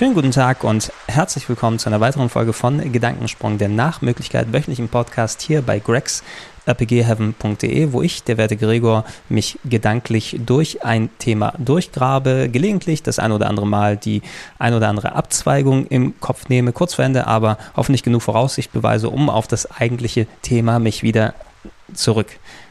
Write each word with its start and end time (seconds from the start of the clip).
Schönen 0.00 0.14
guten 0.14 0.30
Tag 0.30 0.64
und 0.64 0.90
herzlich 1.08 1.46
willkommen 1.46 1.78
zu 1.78 1.90
einer 1.90 2.00
weiteren 2.00 2.30
Folge 2.30 2.54
von 2.54 2.90
Gedankensprung, 2.90 3.58
der 3.58 3.68
nach 3.68 4.00
Möglichkeit 4.00 4.50
wöchentlichen 4.50 4.88
Podcast 4.88 5.42
hier 5.42 5.60
bei 5.60 5.78
Gregs 5.78 6.24
rpgheaven.de, 6.66 7.92
wo 7.92 8.00
ich, 8.00 8.24
der 8.24 8.38
werte 8.38 8.56
Gregor, 8.56 9.04
mich 9.28 9.58
gedanklich 9.66 10.40
durch 10.46 10.82
ein 10.86 11.10
Thema 11.18 11.52
durchgrabe, 11.58 12.48
gelegentlich 12.50 13.02
das 13.02 13.18
ein 13.18 13.30
oder 13.30 13.50
andere 13.50 13.66
Mal 13.66 13.98
die 13.98 14.22
ein 14.58 14.72
oder 14.72 14.88
andere 14.88 15.14
Abzweigung 15.14 15.86
im 15.88 16.18
Kopf 16.18 16.48
nehme, 16.48 16.72
kurz 16.72 16.94
vor 16.94 17.04
Ende, 17.04 17.26
aber 17.26 17.58
hoffentlich 17.76 18.02
genug 18.02 18.22
Voraussicht 18.22 18.72
beweise, 18.72 19.10
um 19.10 19.28
auf 19.28 19.48
das 19.48 19.70
eigentliche 19.70 20.26
Thema 20.40 20.78
mich 20.78 21.02
wieder 21.02 21.34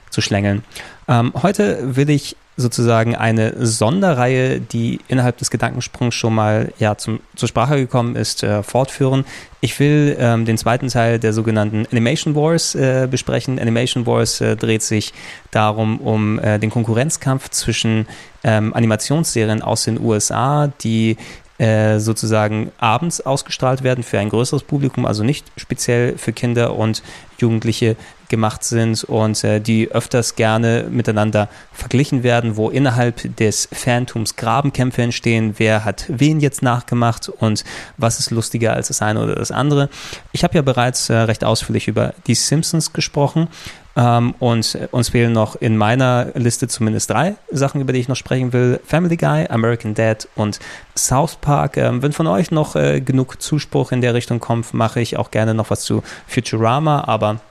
zurückzuschlängeln. 0.09 0.63
Ähm, 1.07 1.33
heute 1.41 1.95
will 1.95 2.09
ich 2.09 2.35
sozusagen 2.57 3.15
eine 3.15 3.65
Sonderreihe, 3.65 4.59
die 4.59 4.99
innerhalb 5.07 5.37
des 5.37 5.49
Gedankensprungs 5.49 6.13
schon 6.13 6.35
mal 6.35 6.73
ja, 6.77 6.97
zum, 6.97 7.21
zur 7.35 7.47
Sprache 7.47 7.77
gekommen 7.77 8.17
ist, 8.17 8.43
äh, 8.43 8.63
fortführen. 8.63 9.23
Ich 9.61 9.79
will 9.79 10.17
ähm, 10.19 10.43
den 10.43 10.57
zweiten 10.57 10.89
Teil 10.89 11.19
der 11.19 11.31
sogenannten 11.31 11.85
Animation 11.89 12.35
Wars 12.35 12.75
äh, 12.75 13.07
besprechen. 13.09 13.59
Animation 13.59 14.05
Wars 14.05 14.41
äh, 14.41 14.57
dreht 14.57 14.83
sich 14.83 15.13
darum, 15.51 15.99
um 15.99 16.37
äh, 16.39 16.59
den 16.59 16.69
Konkurrenzkampf 16.69 17.49
zwischen 17.49 18.07
ähm, 18.43 18.73
Animationsserien 18.73 19.61
aus 19.61 19.85
den 19.85 19.97
USA, 19.97 20.67
die 20.81 21.15
äh, 21.59 21.99
sozusagen 21.99 22.71
abends 22.77 23.21
ausgestrahlt 23.21 23.83
werden 23.83 24.03
für 24.03 24.19
ein 24.19 24.29
größeres 24.29 24.63
Publikum, 24.63 25.05
also 25.05 25.23
nicht 25.23 25.45
speziell 25.55 26.17
für 26.17 26.33
Kinder 26.33 26.75
und 26.75 27.03
Jugendliche 27.37 27.95
gemacht 28.29 28.63
sind 28.63 29.03
und 29.03 29.43
äh, 29.43 29.59
die 29.59 29.91
öfters 29.91 30.35
gerne 30.35 30.85
miteinander 30.89 31.49
verglichen 31.73 32.23
werden, 32.23 32.55
wo 32.55 32.69
innerhalb 32.69 33.35
des 33.37 33.67
Phantoms 33.71 34.35
Grabenkämpfe 34.35 35.01
entstehen, 35.01 35.55
wer 35.57 35.83
hat 35.83 36.05
wen 36.07 36.39
jetzt 36.39 36.61
nachgemacht 36.61 37.29
und 37.29 37.63
was 37.97 38.19
ist 38.19 38.31
lustiger 38.31 38.73
als 38.73 38.87
das 38.87 39.01
eine 39.01 39.21
oder 39.21 39.35
das 39.35 39.51
andere. 39.51 39.89
Ich 40.31 40.43
habe 40.43 40.55
ja 40.55 40.61
bereits 40.61 41.09
äh, 41.09 41.15
recht 41.15 41.43
ausführlich 41.43 41.87
über 41.87 42.13
die 42.27 42.35
Simpsons 42.35 42.93
gesprochen 42.93 43.47
ähm, 43.95 44.33
und 44.39 44.77
uns 44.91 45.09
fehlen 45.09 45.33
noch 45.33 45.55
in 45.55 45.75
meiner 45.75 46.27
Liste 46.35 46.67
zumindest 46.67 47.09
drei 47.09 47.35
Sachen, 47.51 47.81
über 47.81 47.91
die 47.91 47.99
ich 47.99 48.07
noch 48.07 48.15
sprechen 48.15 48.53
will. 48.53 48.79
Family 48.85 49.17
Guy, 49.17 49.47
American 49.49 49.93
Dad 49.93 50.27
und 50.35 50.59
South 50.95 51.35
Park. 51.41 51.77
Ähm, 51.77 52.01
wenn 52.01 52.13
von 52.13 52.27
euch 52.27 52.51
noch 52.51 52.75
äh, 52.75 53.01
genug 53.01 53.41
Zuspruch 53.41 53.91
in 53.91 54.01
der 54.01 54.13
Richtung 54.13 54.39
kommt, 54.39 54.73
mache 54.73 55.01
ich 55.01 55.17
auch 55.17 55.31
gerne 55.31 55.53
noch 55.53 55.69
was 55.69 55.81
zu 55.81 56.03
Futurama, 56.27 57.03
aber 57.05 57.41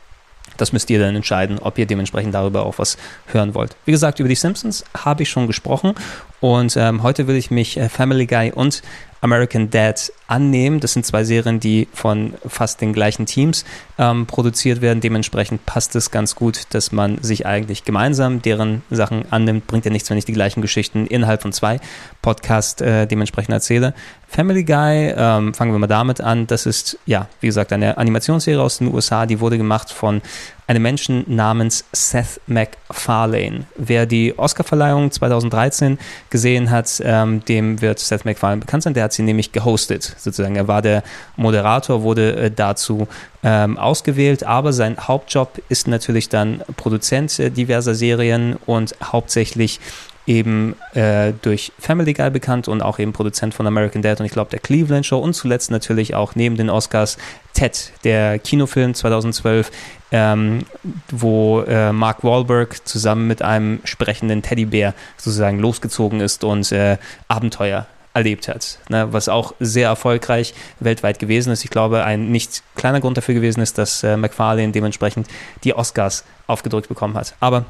das 0.60 0.72
müsst 0.72 0.90
ihr 0.90 0.98
dann 0.98 1.16
entscheiden, 1.16 1.58
ob 1.58 1.78
ihr 1.78 1.86
dementsprechend 1.86 2.34
darüber 2.34 2.66
auch 2.66 2.78
was 2.78 2.98
hören 3.26 3.54
wollt. 3.54 3.76
Wie 3.84 3.92
gesagt, 3.92 4.20
über 4.20 4.28
die 4.28 4.34
Simpsons 4.34 4.84
habe 4.96 5.22
ich 5.22 5.30
schon 5.30 5.46
gesprochen 5.46 5.94
und 6.40 6.76
ähm, 6.76 7.02
heute 7.02 7.26
will 7.26 7.36
ich 7.36 7.50
mich 7.50 7.76
äh, 7.78 7.88
Family 7.88 8.26
Guy 8.26 8.52
und 8.52 8.82
American 9.20 9.70
Dad 9.70 10.12
annehmen. 10.28 10.80
Das 10.80 10.92
sind 10.92 11.06
zwei 11.06 11.24
Serien, 11.24 11.58
die 11.58 11.88
von 11.92 12.34
fast 12.46 12.80
den 12.80 12.92
gleichen 12.92 13.26
Teams 13.26 13.64
ähm, 13.98 14.26
produziert 14.26 14.80
werden. 14.80 15.00
Dementsprechend 15.00 15.64
passt 15.66 15.96
es 15.96 16.10
ganz 16.10 16.34
gut, 16.34 16.62
dass 16.70 16.92
man 16.92 17.22
sich 17.22 17.46
eigentlich 17.46 17.84
gemeinsam 17.84 18.42
deren 18.42 18.82
Sachen 18.90 19.24
annimmt. 19.30 19.66
Bringt 19.66 19.84
ja 19.84 19.90
nichts, 19.90 20.10
wenn 20.10 20.18
ich 20.18 20.26
die 20.26 20.32
gleichen 20.32 20.60
Geschichten 20.60 21.06
innerhalb 21.06 21.42
von 21.42 21.52
zwei 21.52 21.80
Podcasts 22.22 22.80
äh, 22.82 23.06
dementsprechend 23.06 23.54
erzähle. 23.54 23.94
Family 24.28 24.62
Guy, 24.62 25.14
ähm, 25.16 25.54
fangen 25.54 25.72
wir 25.72 25.78
mal 25.78 25.86
damit 25.86 26.20
an. 26.20 26.46
Das 26.46 26.66
ist, 26.66 26.98
ja, 27.06 27.28
wie 27.40 27.46
gesagt, 27.46 27.72
eine 27.72 27.96
Animationsserie 27.96 28.60
aus 28.60 28.78
den 28.78 28.92
USA, 28.92 29.24
die 29.24 29.40
wurde 29.40 29.56
gemacht 29.56 29.90
von 29.90 30.20
einem 30.66 30.82
Menschen 30.82 31.24
namens 31.26 31.84
Seth 31.92 32.42
MacFarlane. 32.46 33.64
Wer 33.76 34.04
die 34.04 34.38
Oscarverleihung 34.38 35.10
2013 35.10 35.98
gesehen 36.28 36.70
hat, 36.70 37.00
ähm, 37.02 37.42
dem 37.46 37.80
wird 37.80 37.98
Seth 38.00 38.26
MacFarlane 38.26 38.60
bekannt 38.60 38.82
sein. 38.82 38.92
Der 38.92 39.07
hat 39.08 39.14
sie 39.14 39.22
nämlich 39.22 39.52
gehostet, 39.52 40.14
sozusagen. 40.18 40.56
Er 40.56 40.68
war 40.68 40.82
der 40.82 41.02
Moderator, 41.36 42.02
wurde 42.02 42.36
äh, 42.36 42.50
dazu 42.50 43.08
ähm, 43.42 43.78
ausgewählt, 43.78 44.44
aber 44.44 44.74
sein 44.74 44.98
Hauptjob 45.00 45.62
ist 45.70 45.88
natürlich 45.88 46.28
dann 46.28 46.62
Produzent 46.76 47.38
äh, 47.38 47.50
diverser 47.50 47.94
Serien 47.94 48.56
und 48.66 48.94
hauptsächlich 49.02 49.80
eben 50.26 50.76
äh, 50.92 51.32
durch 51.40 51.72
Family 51.78 52.12
Guy 52.12 52.28
bekannt 52.28 52.68
und 52.68 52.82
auch 52.82 52.98
eben 52.98 53.14
Produzent 53.14 53.54
von 53.54 53.66
American 53.66 54.02
Dad 54.02 54.20
und 54.20 54.26
ich 54.26 54.32
glaube 54.32 54.50
der 54.50 54.60
Cleveland 54.60 55.06
Show 55.06 55.18
und 55.18 55.32
zuletzt 55.32 55.70
natürlich 55.70 56.14
auch 56.14 56.34
neben 56.34 56.58
den 56.58 56.68
Oscars 56.68 57.16
Ted, 57.54 57.92
der 58.04 58.38
Kinofilm 58.38 58.92
2012, 58.92 59.70
ähm, 60.12 60.66
wo 61.10 61.62
äh, 61.62 61.92
Mark 61.92 62.24
Wahlberg 62.24 62.86
zusammen 62.86 63.26
mit 63.26 63.40
einem 63.40 63.80
sprechenden 63.84 64.42
Teddybär 64.42 64.92
sozusagen 65.16 65.60
losgezogen 65.60 66.20
ist 66.20 66.44
und 66.44 66.70
äh, 66.72 66.98
Abenteuer 67.28 67.86
erlebt 68.14 68.48
hat, 68.48 68.78
ne, 68.88 69.12
was 69.12 69.28
auch 69.28 69.54
sehr 69.60 69.88
erfolgreich 69.88 70.54
weltweit 70.80 71.18
gewesen 71.18 71.52
ist. 71.52 71.64
Ich 71.64 71.70
glaube, 71.70 72.04
ein 72.04 72.30
nicht 72.30 72.62
kleiner 72.74 73.00
Grund 73.00 73.16
dafür 73.16 73.34
gewesen 73.34 73.60
ist, 73.60 73.78
dass 73.78 74.02
äh, 74.02 74.16
McFarlane 74.16 74.72
dementsprechend 74.72 75.28
die 75.64 75.74
Oscars 75.74 76.24
aufgedrückt 76.46 76.88
bekommen 76.88 77.14
hat. 77.14 77.34
Aber 77.40 77.64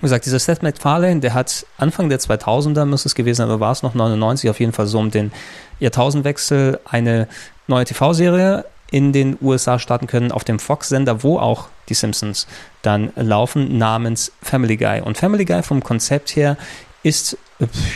wie 0.00 0.02
gesagt, 0.02 0.26
dieser 0.26 0.38
Seth 0.38 0.62
MacFarlane, 0.62 1.20
der 1.20 1.34
hat 1.34 1.66
Anfang 1.76 2.08
der 2.08 2.20
2000er, 2.20 2.84
muss 2.84 3.06
es 3.06 3.14
gewesen 3.14 3.38
sein, 3.38 3.48
oder 3.48 3.60
war 3.60 3.72
es 3.72 3.82
noch 3.82 3.94
99, 3.94 4.50
auf 4.50 4.60
jeden 4.60 4.72
Fall 4.72 4.86
so 4.86 4.98
um 4.98 5.10
den 5.10 5.32
Jahrtausendwechsel, 5.80 6.80
eine 6.84 7.28
neue 7.66 7.84
TV-Serie 7.84 8.64
in 8.90 9.12
den 9.12 9.36
USA 9.40 9.78
starten 9.78 10.06
können, 10.06 10.32
auf 10.32 10.44
dem 10.44 10.58
Fox-Sender, 10.58 11.22
wo 11.22 11.38
auch 11.38 11.68
die 11.88 11.94
Simpsons 11.94 12.46
dann 12.82 13.12
laufen, 13.16 13.76
namens 13.78 14.32
Family 14.42 14.76
Guy. 14.76 15.00
Und 15.00 15.18
Family 15.18 15.44
Guy 15.44 15.62
vom 15.62 15.82
Konzept 15.82 16.34
her 16.36 16.56
ist 17.02 17.36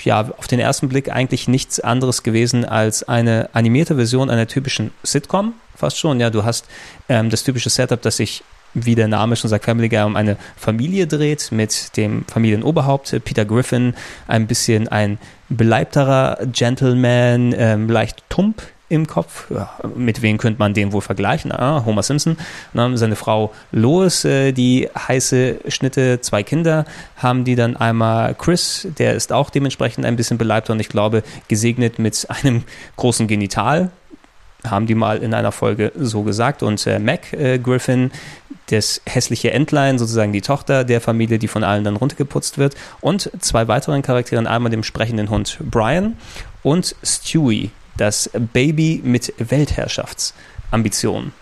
ja 0.05 0.29
auf 0.37 0.47
den 0.47 0.61
ersten 0.61 0.89
Blick 0.89 1.11
eigentlich 1.11 1.49
nichts 1.49 1.81
anderes 1.81 2.23
gewesen 2.23 2.65
als 2.65 3.07
eine 3.09 3.51
animierte 3.53 3.97
Version 3.97 4.31
einer 4.31 4.47
typischen 4.47 4.93
Sitcom, 5.03 5.55
fast 5.77 5.99
schon. 5.99 6.21
Ja, 6.21 6.31
du 6.31 6.45
hast 6.45 6.67
ähm, 7.09 7.31
das 7.31 7.45
typische 7.45 7.71
Setup, 7.71 8.01
das 8.01 8.17
sich 8.17 8.43
wie 8.75 8.95
der 8.95 9.09
Name 9.09 9.37
schon 9.37 9.51
sagt, 9.51 9.67
Family 9.67 9.89
Guy 9.89 10.03
um 10.03 10.17
eine 10.17 10.37
Familie 10.57 11.07
dreht 11.07 11.53
mit 11.53 11.97
dem 11.97 12.25
Familienoberhaupt 12.25 13.21
Peter 13.25 13.45
Griffin, 13.45 13.95
ein 14.27 14.47
bisschen 14.47 14.89
ein 14.89 15.19
beleibterer 15.51 16.39
Gentleman, 16.51 17.55
ähm, 17.57 17.89
leicht 17.89 18.25
tump 18.31 18.63
im 18.93 19.07
Kopf. 19.07 19.51
Ja, 19.51 19.71
mit 19.97 20.21
wem 20.21 20.37
könnte 20.37 20.59
man 20.59 20.75
den 20.75 20.93
wohl 20.93 21.01
vergleichen? 21.01 21.51
Ah, 21.51 21.85
Homer 21.87 22.03
Simpson. 22.03 22.37
Ne? 22.75 22.97
Seine 22.99 23.17
Frau 23.17 23.53
Lois, 23.73 24.25
äh, 24.27 24.53
die 24.53 24.89
heiße 24.97 25.61
Schnitte, 25.69 26.21
zwei 26.21 26.43
Kinder 26.43 26.85
haben 27.17 27.45
die 27.45 27.55
dann 27.55 27.75
einmal 27.75 28.35
Chris, 28.35 28.87
der 28.99 29.15
ist 29.15 29.33
auch 29.33 29.49
dementsprechend 29.49 30.05
ein 30.05 30.17
bisschen 30.17 30.37
beleibter 30.37 30.75
und 30.75 30.81
ich 30.81 30.91
glaube 30.91 31.23
gesegnet 31.49 31.99
mit 31.99 32.27
einem 32.29 32.65
großen 32.97 33.27
Genital 33.27 33.91
haben 34.65 34.87
die 34.87 34.95
mal 34.95 35.19
in 35.19 35.35
einer 35.35 35.51
Folge 35.51 35.91
so 35.97 36.23
gesagt. 36.23 36.63
Und 36.63 36.87
äh, 36.87 36.99
Mac 36.99 37.33
äh, 37.33 37.59
Griffin, 37.59 38.13
das 38.71 39.01
hässliche 39.07 39.51
Entlein, 39.51 39.99
sozusagen 39.99 40.33
die 40.33 40.41
Tochter 40.41 40.85
der 40.85 41.01
Familie, 41.01 41.39
die 41.39 41.49
von 41.49 41.65
allen 41.65 41.83
dann 41.83 41.97
runtergeputzt 41.97 42.59
wird. 42.59 42.77
Und 43.01 43.31
zwei 43.41 43.67
weiteren 43.67 44.03
Charakteren, 44.03 44.47
einmal 44.47 44.71
dem 44.71 44.85
sprechenden 44.85 45.31
Hund 45.31 45.59
Brian 45.69 46.17
und 46.63 46.95
Stewie, 47.03 47.71
das 47.97 48.31
Baby 48.53 49.01
mit 49.05 49.33
Weltherrschaftsambitionen. 49.39 51.33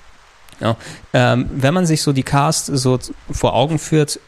Ja, 0.60 0.76
ähm, 1.14 1.48
wenn 1.52 1.72
man 1.72 1.86
sich 1.86 2.02
so 2.02 2.12
die 2.12 2.22
Cast 2.22 2.66
so 2.66 2.98
vor 3.30 3.54
Augen 3.54 3.78
führt, 3.78 4.20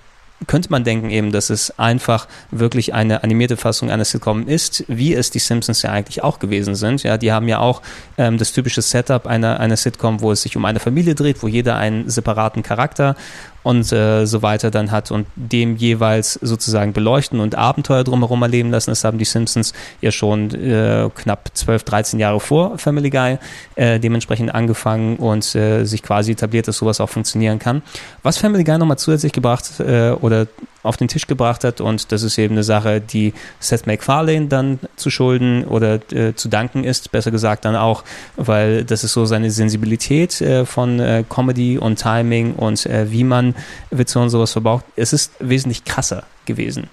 könnte 0.47 0.71
man 0.71 0.85
denken 0.85 1.11
eben, 1.11 1.33
dass 1.33 1.51
es 1.51 1.79
einfach 1.79 2.27
wirklich 2.51 2.95
eine 2.95 3.23
animierte 3.23 3.57
Fassung 3.57 3.91
einer 3.91 4.05
Sitcom 4.05 4.49
ist, 4.49 4.85
wie 4.89 5.15
es 5.15 5.31
die 5.31 5.39
Simpsons 5.39 5.83
ja 5.83 5.91
eigentlich 5.91 6.23
auch 6.23 6.39
gewesen 6.39 6.75
sind. 6.75 7.03
Ja, 7.03 7.19
die 7.19 7.33
haben 7.33 7.49
ja 7.49 7.59
auch 7.59 7.83
ähm, 8.19 8.39
das 8.39 8.53
typische 8.53 8.83
Setup 8.83 9.27
einer, 9.27 9.61
einer 9.61 9.77
Sitcom, 9.77 10.21
wo 10.21 10.33
es 10.33 10.43
sich 10.43 10.57
um 10.57 10.65
eine 10.65 10.81
Familie 10.81 11.15
dreht, 11.15 11.43
wo 11.43 11.49
jeder 11.49 11.77
einen 11.77 12.09
separaten 12.09 12.63
Charakter 12.63 13.17
und 13.63 13.93
äh, 13.93 14.27
so 14.27 14.43
weiter 14.43 14.71
dann 14.71 14.91
hat 14.91 15.11
und 15.11 15.27
dem 15.37 15.77
jeweils 15.77 16.35
sozusagen 16.35 16.93
beleuchten 16.93 17.41
und 17.41 17.55
Abenteuer 17.55 18.05
drumherum 18.05 18.43
erleben 18.43 18.71
lassen. 18.71 18.91
Das 18.91 19.05
haben 19.05 19.19
die 19.19 19.25
Simpsons 19.25 19.73
ja 20.01 20.11
schon 20.11 20.55
äh, 20.55 21.09
knapp 21.15 21.51
12, 21.55 21.85
13 21.85 22.21
Jahre 22.21 22.41
vor 22.41 22.79
Family 22.79 23.11
Guy 23.11 23.39
äh, 23.77 24.01
dementsprechend 24.01 24.55
angefangen 24.55 25.17
und 25.17 25.55
äh, 25.55 25.85
sich 25.85 26.03
quasi 26.03 26.33
etabliert, 26.33 26.69
dass 26.69 26.79
sowas 26.79 27.01
auch 27.01 27.09
funktionieren 27.09 27.59
kann. 27.59 27.83
Was 28.23 28.39
Family 28.39 28.65
Guy 28.65 28.79
nochmal 28.79 28.99
zusätzlich 28.99 29.33
gebracht 29.33 29.81
äh, 29.81 30.11
oder 30.11 30.47
auf 30.83 30.97
den 30.97 31.09
Tisch 31.09 31.27
gebracht 31.27 31.65
hat 31.65 31.81
und 31.81 32.11
das 32.13 32.23
ist 32.23 32.39
eben 32.39 32.55
eine 32.55 32.65
Sache, 32.65 33.01
die 33.01 33.33
Seth 33.61 33.87
MacFarlane 33.87 34.47
dann 34.47 34.81
zu 34.97 35.11
schulden 35.11 35.65
oder 35.65 36.01
äh, 36.13 36.35
zu 36.35 36.49
danken 36.49 36.85
ist, 36.85 37.13
besser 37.13 37.31
gesagt 37.31 37.65
dann 37.65 37.77
auch, 37.77 38.03
weil 38.37 38.85
das 38.85 39.05
ist 39.05 39.13
so 39.13 39.25
seine 39.25 39.51
Sensibilität 39.51 40.41
äh, 40.41 40.67
von 40.67 40.99
äh, 40.99 41.25
Comedy 41.29 41.79
und 41.79 42.01
Timing 42.01 42.55
und 42.55 42.85
äh, 42.87 43.11
wie 43.13 43.25
man 43.25 43.52
Witze 43.91 44.19
und 44.19 44.31
sowas 44.31 44.53
verbraucht. 44.53 44.85
Es 44.97 45.13
ist 45.13 45.33
wesentlich 45.41 45.85
krasser 45.85 46.25
gewesen 46.45 46.89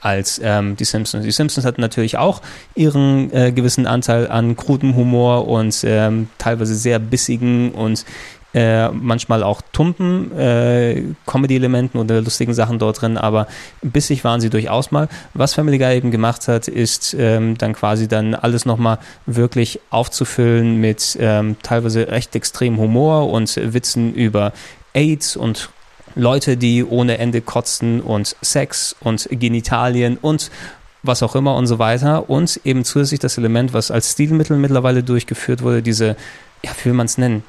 als 0.00 0.40
ähm, 0.42 0.76
die 0.76 0.84
Simpsons. 0.84 1.24
Die 1.24 1.32
Simpsons 1.32 1.66
hatten 1.66 1.80
natürlich 1.80 2.16
auch 2.16 2.40
ihren 2.74 3.32
äh, 3.32 3.50
gewissen 3.50 3.86
Anteil 3.86 4.28
an 4.28 4.54
krudem 4.54 4.94
Humor 4.94 5.48
und 5.48 5.82
ähm, 5.84 6.28
teilweise 6.38 6.76
sehr 6.76 6.98
bissigen 7.00 7.72
und 7.72 8.04
äh, 8.54 8.88
manchmal 8.88 9.42
auch 9.42 9.60
tumpen 9.72 10.32
äh, 10.38 11.02
Comedy-Elementen 11.26 11.98
oder 11.98 12.22
lustigen 12.22 12.54
Sachen 12.54 12.78
dort 12.78 13.02
drin, 13.02 13.18
aber 13.18 13.48
bissig 13.82 14.24
waren 14.24 14.40
sie 14.40 14.48
durchaus 14.48 14.90
mal. 14.90 15.08
Was 15.34 15.52
Family 15.52 15.76
Guy 15.76 15.96
eben 15.96 16.10
gemacht 16.10 16.48
hat, 16.48 16.66
ist 16.66 17.14
ähm, 17.18 17.58
dann 17.58 17.74
quasi 17.74 18.08
dann 18.08 18.34
alles 18.34 18.64
nochmal 18.64 18.98
wirklich 19.26 19.80
aufzufüllen 19.90 20.76
mit 20.76 21.18
ähm, 21.20 21.56
teilweise 21.62 22.08
recht 22.08 22.34
extremem 22.34 22.78
Humor 22.78 23.30
und 23.30 23.54
Witzen 23.56 24.14
über 24.14 24.52
AIDS 24.94 25.36
und 25.36 25.68
Leute, 26.16 26.56
die 26.56 26.84
ohne 26.84 27.18
Ende 27.18 27.40
kotzen 27.42 28.00
und 28.00 28.34
Sex 28.42 28.96
und 29.00 29.28
Genitalien 29.30 30.18
und 30.20 30.50
was 31.02 31.22
auch 31.22 31.36
immer 31.36 31.54
und 31.54 31.66
so 31.66 31.78
weiter. 31.78 32.28
Und 32.28 32.60
eben 32.64 32.84
zusätzlich 32.84 33.20
das 33.20 33.38
Element, 33.38 33.72
was 33.72 33.90
als 33.90 34.12
Stilmittel 34.12 34.56
mittlerweile 34.56 35.02
durchgeführt 35.02 35.62
wurde, 35.62 35.82
diese, 35.82 36.16
ja, 36.64 36.72
wie 36.80 36.86
will 36.86 36.94
man 36.94 37.06
es 37.06 37.18
nennen? 37.18 37.44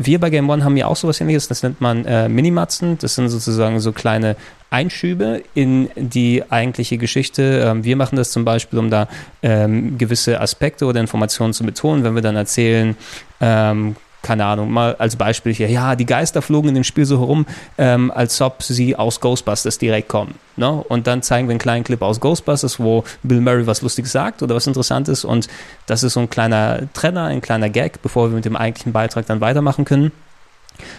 Wir 0.00 0.20
bei 0.20 0.30
Game 0.30 0.48
One 0.48 0.62
haben 0.62 0.76
ja 0.76 0.86
auch 0.86 0.94
sowas 0.94 1.20
ähnliches, 1.20 1.48
das 1.48 1.64
nennt 1.64 1.80
man 1.80 2.04
äh, 2.04 2.28
Minimatzen. 2.28 2.98
Das 2.98 3.16
sind 3.16 3.28
sozusagen 3.30 3.80
so 3.80 3.90
kleine 3.90 4.36
Einschübe 4.70 5.42
in 5.54 5.88
die 5.96 6.44
eigentliche 6.50 6.98
Geschichte. 6.98 7.64
Ähm, 7.64 7.82
wir 7.82 7.96
machen 7.96 8.14
das 8.14 8.30
zum 8.30 8.44
Beispiel, 8.44 8.78
um 8.78 8.90
da 8.90 9.08
ähm, 9.42 9.98
gewisse 9.98 10.40
Aspekte 10.40 10.86
oder 10.86 11.00
Informationen 11.00 11.52
zu 11.52 11.64
betonen, 11.64 12.04
wenn 12.04 12.14
wir 12.14 12.22
dann 12.22 12.36
erzählen, 12.36 12.96
ähm, 13.40 13.96
keine 14.28 14.44
Ahnung, 14.44 14.70
mal 14.70 14.94
als 14.96 15.16
Beispiel 15.16 15.54
hier, 15.54 15.70
ja, 15.70 15.96
die 15.96 16.04
Geister 16.04 16.42
flogen 16.42 16.68
in 16.68 16.74
dem 16.74 16.84
Spiel 16.84 17.06
so 17.06 17.18
herum, 17.18 17.46
ähm, 17.78 18.10
als 18.10 18.38
ob 18.42 18.62
sie 18.62 18.94
aus 18.94 19.20
Ghostbusters 19.20 19.78
direkt 19.78 20.08
kommen. 20.08 20.34
Ne? 20.56 20.70
Und 20.70 21.06
dann 21.06 21.22
zeigen 21.22 21.48
wir 21.48 21.52
einen 21.52 21.58
kleinen 21.58 21.82
Clip 21.82 22.02
aus 22.02 22.20
Ghostbusters, 22.20 22.78
wo 22.78 23.04
Bill 23.22 23.40
Murray 23.40 23.66
was 23.66 23.80
Lustiges 23.80 24.12
sagt 24.12 24.42
oder 24.42 24.54
was 24.54 24.66
Interessantes 24.66 25.24
und 25.24 25.48
das 25.86 26.02
ist 26.02 26.12
so 26.12 26.20
ein 26.20 26.28
kleiner 26.28 26.92
Trenner, 26.92 27.24
ein 27.24 27.40
kleiner 27.40 27.70
Gag, 27.70 28.02
bevor 28.02 28.28
wir 28.28 28.34
mit 28.34 28.44
dem 28.44 28.54
eigentlichen 28.54 28.92
Beitrag 28.92 29.24
dann 29.24 29.40
weitermachen 29.40 29.86
können. 29.86 30.12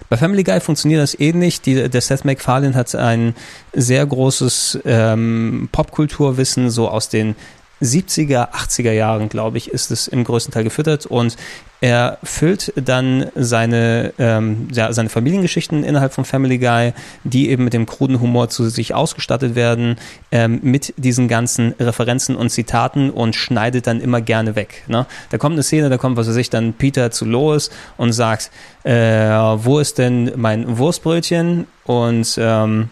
Bei 0.09 0.17
Family 0.17 0.43
Guy 0.43 0.59
funktioniert 0.59 1.01
das 1.01 1.17
ähnlich. 1.17 1.61
Die, 1.61 1.87
der 1.87 2.01
Seth 2.01 2.25
MacFarlane 2.25 2.73
hat 2.73 2.93
ein 2.95 3.35
sehr 3.73 4.05
großes 4.05 4.79
ähm, 4.85 5.69
Popkulturwissen, 5.71 6.71
so 6.71 6.89
aus 6.89 7.09
den 7.09 7.35
70er, 7.81 8.51
80er 8.51 8.91
Jahren, 8.91 9.29
glaube 9.29 9.57
ich, 9.57 9.71
ist 9.71 9.91
es 9.91 10.07
im 10.07 10.23
größten 10.23 10.53
Teil 10.53 10.63
gefüttert 10.63 11.05
und 11.05 11.37
er 11.81 12.17
füllt 12.23 12.73
dann 12.75 13.27
seine, 13.35 14.13
ähm, 14.19 14.67
ja, 14.71 14.91
seine 14.91 15.07
Familiengeschichten 15.07 15.85
innerhalb 15.85 16.13
von 16.13 16.25
Family 16.25 16.57
Guy, 16.57 16.91
die 17.23 17.49
eben 17.49 17.63
mit 17.63 17.73
dem 17.73 17.85
kruden 17.85 18.19
Humor 18.19 18.49
zu 18.49 18.69
sich 18.69 18.93
ausgestattet 18.93 19.55
werden, 19.55 19.95
ähm, 20.31 20.59
mit 20.61 20.93
diesen 20.97 21.29
ganzen 21.29 21.73
Referenzen 21.79 22.35
und 22.35 22.49
Zitaten 22.49 23.09
und 23.09 23.33
schneidet 23.35 23.87
dann 23.87 24.01
immer 24.01 24.19
gerne 24.19 24.57
weg. 24.57 24.83
Ne? 24.87 25.05
Da 25.29 25.37
kommt 25.37 25.53
eine 25.53 25.63
Szene, 25.63 25.89
da 25.89 25.97
kommt, 25.97 26.17
was 26.17 26.27
weiß 26.27 26.35
ich, 26.35 26.49
dann 26.49 26.73
Peter 26.73 27.11
zu 27.11 27.23
Lois 27.23 27.69
und 27.95 28.11
sagt, 28.11 28.51
äh, 28.83 28.91
wo 28.91 29.79
ist 29.79 29.99
denn 29.99 30.33
mein 30.35 30.77
Wurstbrötchen? 30.77 31.65
Und 31.85 32.37
ähm, 32.41 32.89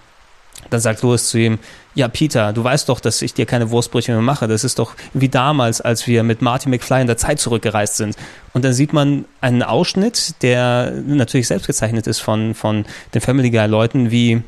dann 0.69 0.79
sagt 0.79 1.01
Lois 1.01 1.29
zu 1.29 1.37
ihm, 1.37 1.59
ja, 1.97 2.07
Peter, 2.07 2.53
du 2.53 2.63
weißt 2.63 2.89
doch, 2.89 2.99
dass 2.99 3.23
ich 3.23 3.33
dir 3.33 3.47
keine 3.47 3.71
Wurstbrötchen 3.71 4.13
mehr 4.13 4.21
mache. 4.21 4.47
Das 4.47 4.63
ist 4.63 4.77
doch 4.77 4.93
wie 5.15 5.29
damals, 5.29 5.81
als 5.81 6.05
wir 6.05 6.21
mit 6.21 6.43
Marty 6.43 6.69
McFly 6.69 7.01
in 7.01 7.07
der 7.07 7.17
Zeit 7.17 7.39
zurückgereist 7.39 7.97
sind. 7.97 8.15
Und 8.53 8.63
dann 8.63 8.73
sieht 8.73 8.93
man 8.93 9.25
einen 9.41 9.63
Ausschnitt, 9.63 10.43
der 10.43 10.91
natürlich 11.07 11.47
selbst 11.47 11.65
gezeichnet 11.65 12.05
ist 12.05 12.19
von, 12.19 12.53
von 12.53 12.85
den 13.15 13.21
Family 13.21 13.49
Guy 13.49 13.65
Leuten, 13.65 14.11
wie 14.11 14.43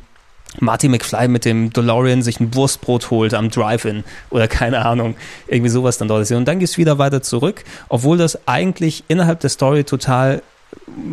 Marty 0.60 0.88
McFly 0.88 1.26
mit 1.26 1.44
dem 1.44 1.72
DeLorean 1.72 2.22
sich 2.22 2.38
ein 2.38 2.54
Wurstbrot 2.54 3.10
holt 3.10 3.34
am 3.34 3.50
Drive-In 3.50 4.04
oder 4.30 4.46
keine 4.46 4.84
Ahnung, 4.86 5.16
irgendwie 5.48 5.70
sowas 5.70 5.98
dann 5.98 6.06
dort 6.06 6.22
ist. 6.22 6.30
Und 6.30 6.44
dann 6.46 6.60
geht 6.60 6.68
es 6.68 6.78
wieder 6.78 6.98
weiter 6.98 7.20
zurück, 7.20 7.64
obwohl 7.88 8.16
das 8.16 8.46
eigentlich 8.46 9.02
innerhalb 9.08 9.40
der 9.40 9.50
Story 9.50 9.82
total 9.82 10.40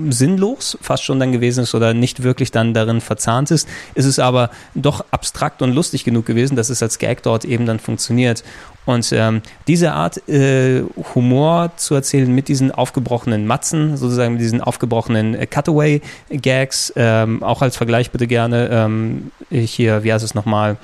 sinnlos 0.09 0.77
fast 0.81 1.03
schon 1.03 1.19
dann 1.19 1.31
gewesen 1.31 1.63
ist 1.63 1.75
oder 1.75 1.93
nicht 1.93 2.23
wirklich 2.23 2.51
dann 2.51 2.73
darin 2.73 3.01
verzahnt 3.01 3.51
ist, 3.51 3.67
ist 3.95 4.05
es 4.05 4.19
aber 4.19 4.49
doch 4.75 5.05
abstrakt 5.11 5.61
und 5.61 5.73
lustig 5.73 6.03
genug 6.03 6.25
gewesen, 6.25 6.55
dass 6.55 6.69
es 6.69 6.81
als 6.83 6.97
Gag 6.99 7.23
dort 7.23 7.45
eben 7.45 7.65
dann 7.65 7.79
funktioniert. 7.79 8.43
Und 8.85 9.11
ähm, 9.11 9.41
diese 9.67 9.91
Art 9.91 10.27
äh, 10.29 10.83
Humor 11.13 11.71
zu 11.75 11.93
erzählen 11.93 12.33
mit 12.33 12.47
diesen 12.47 12.71
aufgebrochenen 12.71 13.45
Matzen, 13.45 13.97
sozusagen 13.97 14.33
mit 14.33 14.41
diesen 14.41 14.61
aufgebrochenen 14.61 15.35
äh, 15.35 15.45
Cutaway-Gags, 15.45 16.93
ähm, 16.95 17.43
auch 17.43 17.61
als 17.61 17.75
Vergleich 17.75 18.11
bitte 18.11 18.27
gerne 18.27 18.69
ähm, 18.71 19.31
hier, 19.49 20.03
wie 20.05 20.13
heißt 20.13 20.23
es 20.23 20.35
nochmal, 20.35 20.77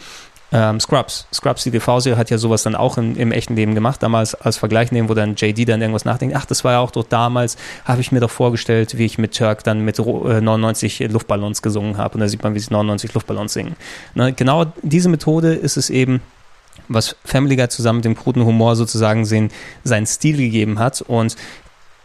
ähm, 0.54 0.80
Scrubs. 0.80 1.26
Scrubs, 1.34 1.64
die 1.64 1.72
TV-Serie, 1.72 2.16
hat 2.16 2.30
ja 2.30 2.38
sowas 2.38 2.62
dann 2.62 2.76
auch 2.76 3.00
im, 3.00 3.16
im, 3.16 3.32
echten 3.32 3.56
Leben 3.56 3.74
gemacht. 3.74 4.04
Damals 4.04 4.36
als 4.36 4.58
Vergleich 4.58 4.92
nehmen, 4.92 5.10
wo 5.10 5.16
dann 5.16 5.36
JD 5.36 5.68
dann 5.68 5.82
irgendwas 5.82 6.06
nachdenkt. 6.06 6.36
Ach, 6.36 6.46
das 6.46 6.64
war 6.64 6.74
ja 6.74 6.80
auch 6.80 6.92
dort 6.92 7.12
damals, 7.12 7.58
habe 7.86 8.02
ich 8.02 8.12
mir 8.12 8.20
doch 8.20 8.30
vorgestellt, 8.30 8.98
wie 9.00 9.06
ich 9.06 9.18
mit 9.18 9.36
Turk 9.36 9.64
dann 9.64 9.82
mit 9.82 9.98
äh, 9.98 10.42
99 10.42 11.00
Luftballons 11.10 11.64
gesungen 11.64 11.98
habe. 11.98 12.14
Und 12.14 12.20
da 12.20 12.28
sieht 12.28 12.44
man, 12.44 12.54
wie 12.54 12.60
sie 12.60 12.72
99 12.72 13.16
Luftballons 13.16 13.52
singen. 13.52 13.76
Ne, 14.14 14.32
genau 14.32 14.66
diese 14.84 15.10
Methode 15.10 15.56
ist 15.56 15.76
es 15.76 15.90
eben, 15.90 16.22
was 16.88 17.16
Family 17.26 17.56
Guy 17.56 17.70
zusammen 17.70 17.98
mit 17.98 18.06
dem 18.06 18.16
kruden 18.16 18.46
Humor 18.46 18.76
sozusagen 18.76 19.26
sehen, 19.26 19.50
seinen 19.84 20.06
Stil 20.06 20.38
gegeben 20.38 20.78
hat. 20.78 21.02
Und 21.02 21.36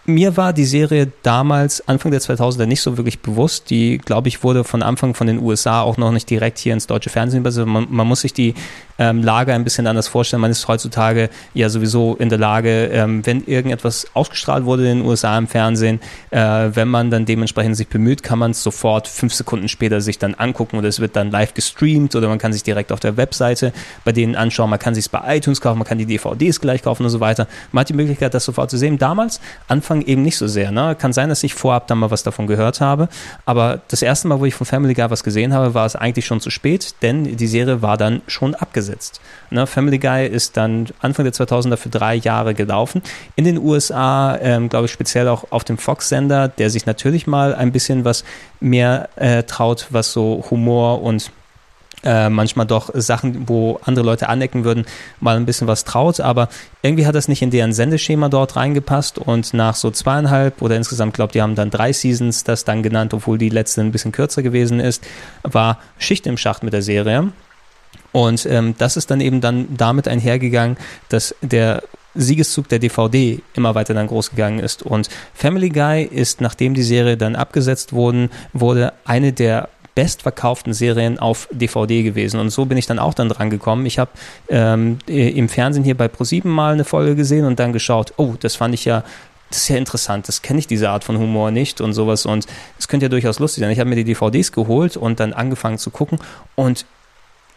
mir 0.09 0.37
war 0.37 0.53
die 0.53 0.65
Serie 0.65 1.13
damals, 1.23 1.87
Anfang 1.87 2.11
der 2.11 2.21
2000er, 2.21 2.67
nicht 2.67 2.81
so 2.81 2.97
wirklich 2.97 3.21
bewusst. 3.21 3.71
Die, 3.71 3.99
glaube 3.99 4.29
ich, 4.29 4.43
wurde 4.43 4.65
von 4.65 4.83
Anfang 4.83 5.15
von 5.15 5.27
den 5.27 5.39
USA 5.39 5.83
auch 5.83 5.99
noch 5.99 6.13
nicht 6.13 6.29
direkt 6.31 6.59
hier 6.59 6.73
ins 6.73 6.87
deutsche 6.87 7.11
Fernsehen 7.11 7.41
übersetzt. 7.41 7.67
Man, 7.67 7.87
man 7.91 8.07
muss 8.07 8.23
sich 8.23 8.33
die 8.33 8.55
ähm, 8.99 9.23
Lage 9.23 9.55
ein 9.55 9.65
bisschen 9.65 9.87
anders 9.87 10.09
vorstellen. 10.09 10.41
Man 10.43 10.51
ist 10.51 10.67
heutzutage 10.67 11.31
ja 11.55 11.69
sowieso 11.69 12.17
in 12.17 12.29
der 12.29 12.39
Lage, 12.39 12.87
ähm, 12.87 13.25
wenn 13.25 13.45
irgendetwas 13.45 14.09
ausgestrahlt 14.15 14.65
wurde 14.65 14.89
in 14.91 14.99
den 14.99 15.07
USA 15.07 15.39
im 15.39 15.47
Fernsehen, 15.47 16.01
äh, 16.31 16.39
wenn 16.41 16.89
man 16.89 17.11
dann 17.11 17.25
dementsprechend 17.25 17.77
sich 17.77 17.89
bemüht, 17.89 18.23
kann 18.23 18.39
man 18.39 18.51
es 18.51 18.63
sofort 18.63 19.07
fünf 19.07 19.33
Sekunden 19.35 19.69
später 19.69 20.01
sich 20.01 20.19
dann 20.19 20.35
angucken 20.35 20.77
oder 20.79 20.89
es 20.89 21.01
wird 21.01 21.15
dann 21.17 21.31
live 21.31 21.55
gestreamt 21.55 22.17
oder 22.17 22.29
man 22.29 22.39
kann 22.39 22.53
sich 22.53 22.65
direkt 22.65 22.93
auf 22.93 23.01
der 23.01 23.17
Webseite 23.17 23.73
bei 24.05 24.13
denen 24.13 24.35
anschauen. 24.35 24.69
Man 24.71 24.79
kann 24.79 24.95
sich 24.95 25.05
es 25.05 25.09
bei 25.09 25.37
iTunes 25.37 25.61
kaufen, 25.61 25.79
man 25.79 25.87
kann 25.87 25.99
die 25.99 26.07
DVDs 26.07 26.61
gleich 26.61 26.83
kaufen 26.83 27.05
und 27.05 27.11
so 27.11 27.21
weiter. 27.21 27.47
Man 27.73 27.83
hat 27.83 27.89
die 27.89 27.95
Möglichkeit, 27.95 28.35
das 28.35 28.45
sofort 28.45 28.71
zu 28.71 28.77
sehen. 28.77 28.99
Damals, 28.99 29.41
Anfang 29.69 30.03
eben 30.03 30.23
nicht 30.23 30.37
so 30.37 30.49
sehr. 30.49 30.73
Ne? 30.73 30.97
Kann 30.99 31.13
sein, 31.13 31.29
dass 31.29 31.45
ich 31.45 31.55
vorab 31.55 31.87
dann 31.87 31.99
mal 31.99 32.11
was 32.11 32.25
davon 32.25 32.47
gehört 32.47 32.81
habe, 32.81 33.09
aber 33.47 33.81
das 33.89 34.03
erste 34.03 34.27
Mal, 34.27 34.41
wo 34.41 34.45
ich 34.45 34.55
von 34.55 34.67
Family 34.67 34.95
Guy 34.95 35.11
was 35.11 35.23
gesehen 35.23 35.53
habe, 35.53 35.75
war 35.75 35.87
es 35.87 35.95
eigentlich 35.95 36.27
schon 36.27 36.41
zu 36.41 36.51
spät, 36.51 36.95
denn 37.03 37.37
die 37.37 37.47
Serie 37.47 37.81
war 37.81 37.97
dann 37.97 38.23
schon 38.27 38.55
abgesetzt 38.55 38.88
umgesetzt. 38.89 39.21
Ne, 39.51 39.67
Family 39.67 39.99
Guy 39.99 40.27
ist 40.27 40.57
dann 40.57 40.89
Anfang 41.01 41.25
der 41.25 41.33
2000er 41.33 41.77
für 41.77 41.89
drei 41.89 42.15
Jahre 42.15 42.55
gelaufen. 42.55 43.03
In 43.37 43.45
den 43.45 43.59
USA, 43.59 44.37
ähm, 44.41 44.69
glaube 44.69 44.87
ich, 44.87 44.93
speziell 44.93 45.29
auch 45.29 45.45
auf 45.51 45.65
dem 45.65 45.79
Fox-Sender, 45.79 46.49
der 46.49 46.71
sich 46.71 46.87
natürlich 46.87 47.27
mal 47.27 47.55
ein 47.55 47.73
bisschen 47.73 48.05
was 48.05 48.25
mehr 48.61 49.09
äh, 49.17 49.43
traut, 49.45 49.87
was 49.91 50.13
so 50.13 50.45
Humor 50.51 51.03
und 51.03 51.31
äh, 52.05 52.29
manchmal 52.29 52.65
doch 52.65 52.91
Sachen, 52.95 53.49
wo 53.49 53.81
andere 53.85 54.07
Leute 54.07 54.29
anecken 54.29 54.63
würden, 54.63 54.87
mal 55.19 55.37
ein 55.37 55.47
bisschen 55.47 55.67
was 55.67 55.83
traut, 55.83 56.21
aber 56.21 56.49
irgendwie 56.81 57.07
hat 57.07 57.17
das 57.17 57.27
nicht 57.27 57.43
in 57.43 57.51
deren 57.51 57.73
Sendeschema 57.73 58.29
dort 58.29 58.55
reingepasst 58.55 59.19
und 59.19 59.53
nach 59.53 59.75
so 59.75 59.91
zweieinhalb 59.91 60.63
oder 60.63 60.77
insgesamt, 60.77 61.15
glaube 61.15 61.33
die 61.33 61.43
haben 61.43 61.57
dann 61.57 61.71
drei 61.71 61.93
Seasons 61.93 62.45
das 62.45 62.63
dann 62.63 62.85
genannt, 62.85 63.15
obwohl 63.15 63.37
die 63.37 63.49
letzte 63.49 63.81
ein 63.81 63.91
bisschen 63.91 64.13
kürzer 64.13 64.45
gewesen 64.45 64.79
ist, 64.79 65.05
war 65.43 65.79
Schicht 65.99 66.29
im 66.29 66.37
Schacht 66.37 66.63
mit 66.63 66.73
der 66.73 66.83
Serie. 66.83 67.33
Und 68.13 68.47
ähm, 68.47 68.75
das 68.79 68.97
ist 68.97 69.11
dann 69.11 69.21
eben 69.21 69.41
dann 69.41 69.77
damit 69.77 70.09
einhergegangen, 70.09 70.77
dass 71.09 71.35
der 71.43 71.83
Siegeszug 72.15 72.69
der 72.69 72.79
DVD 72.79 73.41
immer 73.55 73.75
weiter 73.75 73.95
dann 73.95 74.07
groß 74.07 74.31
gegangen 74.31 74.59
ist. 74.59 74.83
Und 74.83 75.09
Family 75.35 75.69
Guy 75.69 76.05
ist, 76.05 76.41
nachdem 76.41 76.75
die 76.75 76.83
Serie 76.83 77.17
dann 77.17 77.37
abgesetzt 77.37 77.93
wurden, 77.93 78.31
wurde 78.53 78.93
eine 79.05 79.33
der 79.33 79.69
bestverkauften 79.95 80.75
Serien 80.75 81.19
auf 81.19 81.49
DVD 81.51 82.05
gewesen. 82.05 82.39
Und 82.39 82.51
so 82.51 82.67
bin 82.67 82.79
ich 82.79 82.87
dann 82.87 83.01
auch 83.01 83.15
dann 83.15 83.29
dran 83.29 83.51
gekommen. 83.51 83.85
Ich 83.85 83.99
habe 83.99 84.13
ähm, 84.49 84.99
im 85.07 85.49
Fernsehen 85.49 85.83
hier 85.83 85.97
bei 85.97 86.07
ProSieben 86.07 86.51
mal 86.53 86.75
eine 86.75 86.85
Folge 86.85 87.17
gesehen 87.17 87.45
und 87.45 87.59
dann 87.59 87.73
geschaut, 87.73 88.15
oh, 88.17 88.35
das 88.39 88.55
fand 88.55 88.75
ich 88.75 88.85
ja 88.85 89.03
das 89.51 89.61
ist 89.63 89.69
ja 89.69 89.77
interessant, 89.77 90.29
das 90.29 90.43
kenne 90.43 90.59
ich 90.59 90.67
diese 90.67 90.91
Art 90.91 91.05
von 91.05 91.19
Humor 91.19 91.51
nicht 91.51 91.81
und 91.81 91.95
sowas 91.95 92.27
und 92.27 92.47
es 92.79 92.87
könnte 92.87 93.07
ja 93.07 93.09
durchaus 93.09 93.39
lustig 93.39 93.63
sein. 93.63 93.71
Ich 93.71 93.81
habe 93.81 93.89
mir 93.89 93.97
die 93.97 94.05
DVDs 94.05 94.53
geholt 94.53 94.99
und 94.99 95.21
dann 95.21 95.33
angefangen 95.33 95.79
zu 95.79 95.91
gucken 95.91 96.19
und 96.55 96.85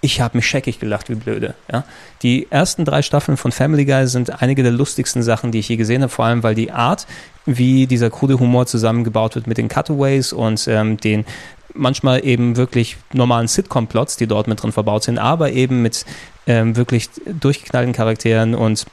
ich 0.01 0.19
habe 0.19 0.37
mich 0.37 0.47
scheckig 0.47 0.79
gelacht, 0.79 1.09
wie 1.09 1.15
blöde. 1.15 1.53
Ja? 1.71 1.83
Die 2.23 2.47
ersten 2.49 2.85
drei 2.85 3.03
Staffeln 3.03 3.37
von 3.37 3.51
Family 3.51 3.85
Guy 3.85 4.07
sind 4.07 4.41
einige 4.41 4.63
der 4.63 4.71
lustigsten 4.71 5.21
Sachen, 5.21 5.51
die 5.51 5.59
ich 5.59 5.69
je 5.69 5.77
gesehen 5.77 6.01
habe, 6.01 6.11
vor 6.11 6.25
allem 6.25 6.43
weil 6.43 6.55
die 6.55 6.71
Art, 6.71 7.05
wie 7.45 7.85
dieser 7.85 8.09
krude 8.09 8.39
Humor 8.39 8.65
zusammengebaut 8.65 9.35
wird 9.35 9.47
mit 9.47 9.57
den 9.57 9.69
Cutaways 9.69 10.33
und 10.33 10.67
ähm, 10.67 10.97
den 10.97 11.25
manchmal 11.73 12.25
eben 12.25 12.57
wirklich 12.57 12.97
normalen 13.13 13.47
Sitcom-Plots, 13.47 14.17
die 14.17 14.27
dort 14.27 14.47
mit 14.47 14.61
drin 14.61 14.71
verbaut 14.71 15.03
sind, 15.03 15.19
aber 15.19 15.51
eben 15.51 15.81
mit 15.81 16.05
ähm, 16.47 16.75
wirklich 16.75 17.09
durchgeknallten 17.25 17.93
Charakteren 17.93 18.55
und 18.55 18.85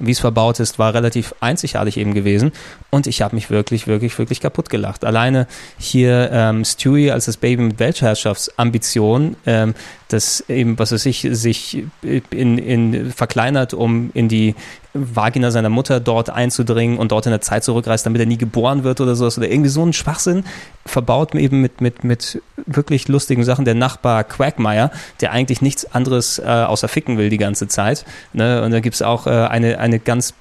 wie 0.00 0.12
es 0.12 0.20
verbaut 0.20 0.58
ist, 0.60 0.78
war 0.78 0.94
relativ 0.94 1.34
einzigartig 1.40 1.98
eben 1.98 2.14
gewesen. 2.14 2.52
Und 2.88 3.06
ich 3.06 3.20
habe 3.20 3.34
mich 3.34 3.50
wirklich, 3.50 3.86
wirklich, 3.86 4.18
wirklich 4.18 4.40
kaputt 4.40 4.70
gelacht. 4.70 5.04
Alleine 5.04 5.46
hier 5.78 6.30
ähm, 6.32 6.64
Stewie 6.64 7.12
als 7.12 7.26
das 7.26 7.36
Baby 7.36 7.64
mit 7.64 7.78
Weltherrschaftsambitionen, 7.78 9.36
ähm, 9.44 9.74
das 10.12 10.44
eben, 10.48 10.78
was 10.78 10.92
weiß 10.92 11.06
ich, 11.06 11.28
sich 11.30 11.84
in, 12.02 12.58
in, 12.58 13.12
verkleinert, 13.12 13.74
um 13.74 14.10
in 14.14 14.28
die 14.28 14.54
Vagina 14.92 15.50
seiner 15.50 15.68
Mutter 15.68 16.00
dort 16.00 16.30
einzudringen 16.30 16.98
und 16.98 17.12
dort 17.12 17.26
in 17.26 17.30
der 17.30 17.40
Zeit 17.40 17.62
zurückreist, 17.62 18.06
damit 18.06 18.20
er 18.20 18.26
nie 18.26 18.38
geboren 18.38 18.82
wird 18.82 19.00
oder 19.00 19.14
sowas. 19.14 19.38
Oder 19.38 19.48
irgendwie 19.48 19.70
so 19.70 19.84
ein 19.84 19.92
Schwachsinn 19.92 20.44
verbaut 20.84 21.34
eben 21.34 21.60
mit, 21.60 21.80
mit, 21.80 22.02
mit 22.02 22.42
wirklich 22.66 23.08
lustigen 23.08 23.44
Sachen. 23.44 23.64
Der 23.64 23.74
Nachbar 23.74 24.24
Quagmire, 24.24 24.90
der 25.20 25.32
eigentlich 25.32 25.62
nichts 25.62 25.84
anderes 25.84 26.38
äh, 26.38 26.42
außer 26.44 26.88
ficken 26.88 27.18
will 27.18 27.30
die 27.30 27.38
ganze 27.38 27.68
Zeit. 27.68 28.04
Ne? 28.32 28.62
Und 28.62 28.72
da 28.72 28.80
gibt 28.80 28.94
es 28.94 29.02
auch 29.02 29.26
äh, 29.26 29.30
eine, 29.30 29.78
eine 29.78 30.00
ganz 30.00 30.34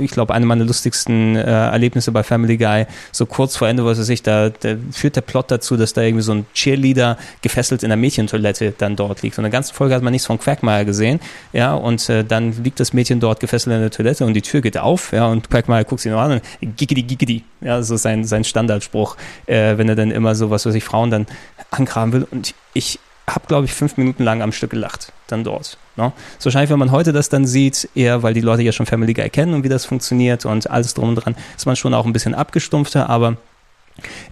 ich 0.00 0.10
glaube, 0.10 0.34
eine 0.34 0.46
meiner 0.46 0.64
lustigsten 0.64 1.36
äh, 1.36 1.42
Erlebnisse 1.42 2.12
bei 2.12 2.22
Family 2.22 2.56
Guy, 2.56 2.86
so 3.10 3.26
kurz 3.26 3.56
vor 3.56 3.68
Ende, 3.68 3.84
was 3.84 3.98
weiß 3.98 4.08
ich, 4.08 4.22
da, 4.22 4.50
da, 4.50 4.76
führt 4.92 5.16
der 5.16 5.22
Plot 5.22 5.50
dazu, 5.50 5.76
dass 5.76 5.92
da 5.92 6.02
irgendwie 6.02 6.22
so 6.22 6.32
ein 6.32 6.46
Cheerleader 6.54 7.18
gefesselt 7.40 7.82
in 7.82 7.88
der 7.88 7.96
Mädchentoilette 7.96 8.72
dann 8.76 8.96
dort 8.96 9.22
liegt. 9.22 9.38
Und 9.38 9.44
in 9.44 9.50
der 9.50 9.56
ganzen 9.56 9.74
Folge 9.74 9.94
hat 9.94 10.02
man 10.02 10.12
nichts 10.12 10.26
von 10.26 10.38
Quackmire 10.38 10.84
gesehen, 10.84 11.20
ja, 11.52 11.74
und 11.74 12.08
äh, 12.08 12.24
dann 12.24 12.62
liegt 12.62 12.80
das 12.80 12.92
Mädchen 12.92 13.20
dort 13.20 13.40
gefesselt 13.40 13.74
in 13.74 13.80
der 13.80 13.90
Toilette 13.90 14.24
und 14.24 14.34
die 14.34 14.42
Tür 14.42 14.60
geht 14.60 14.78
auf, 14.78 15.12
ja, 15.12 15.26
und 15.26 15.50
Quackmire 15.50 15.84
guckt 15.84 16.02
sie 16.02 16.10
noch 16.10 16.20
an 16.20 16.32
und 16.32 16.76
giggity, 16.76 17.02
giggity, 17.02 17.44
ja, 17.60 17.82
so 17.82 17.96
sein, 17.96 18.24
sein 18.24 18.44
Standardspruch, 18.44 19.16
äh, 19.46 19.76
wenn 19.76 19.88
er 19.88 19.96
dann 19.96 20.10
immer 20.10 20.34
so, 20.34 20.50
was 20.50 20.66
weiß 20.66 20.74
ich, 20.74 20.84
Frauen 20.84 21.10
dann 21.10 21.26
angraben 21.70 22.12
will. 22.12 22.26
Und 22.30 22.54
ich 22.74 22.98
habe, 23.28 23.46
glaube 23.46 23.66
ich, 23.66 23.72
fünf 23.72 23.96
Minuten 23.96 24.24
lang 24.24 24.42
am 24.42 24.52
Stück 24.52 24.70
gelacht, 24.70 25.12
dann 25.32 25.44
dort. 25.44 25.78
Ne? 25.96 26.12
So 26.38 26.46
wahrscheinlich, 26.46 26.70
wenn 26.70 26.78
man 26.78 26.92
heute 26.92 27.12
das 27.12 27.28
dann 27.28 27.46
sieht, 27.46 27.88
eher, 27.94 28.22
weil 28.22 28.34
die 28.34 28.40
Leute 28.40 28.62
ja 28.62 28.72
schon 28.72 28.86
Family 28.86 29.14
Guy 29.14 29.30
kennen 29.30 29.54
und 29.54 29.64
wie 29.64 29.68
das 29.68 29.84
funktioniert 29.84 30.44
und 30.46 30.70
alles 30.70 30.94
drum 30.94 31.10
und 31.10 31.14
dran, 31.16 31.34
ist 31.56 31.66
man 31.66 31.76
schon 31.76 31.94
auch 31.94 32.06
ein 32.06 32.12
bisschen 32.12 32.34
abgestumpfter, 32.34 33.08
aber 33.08 33.36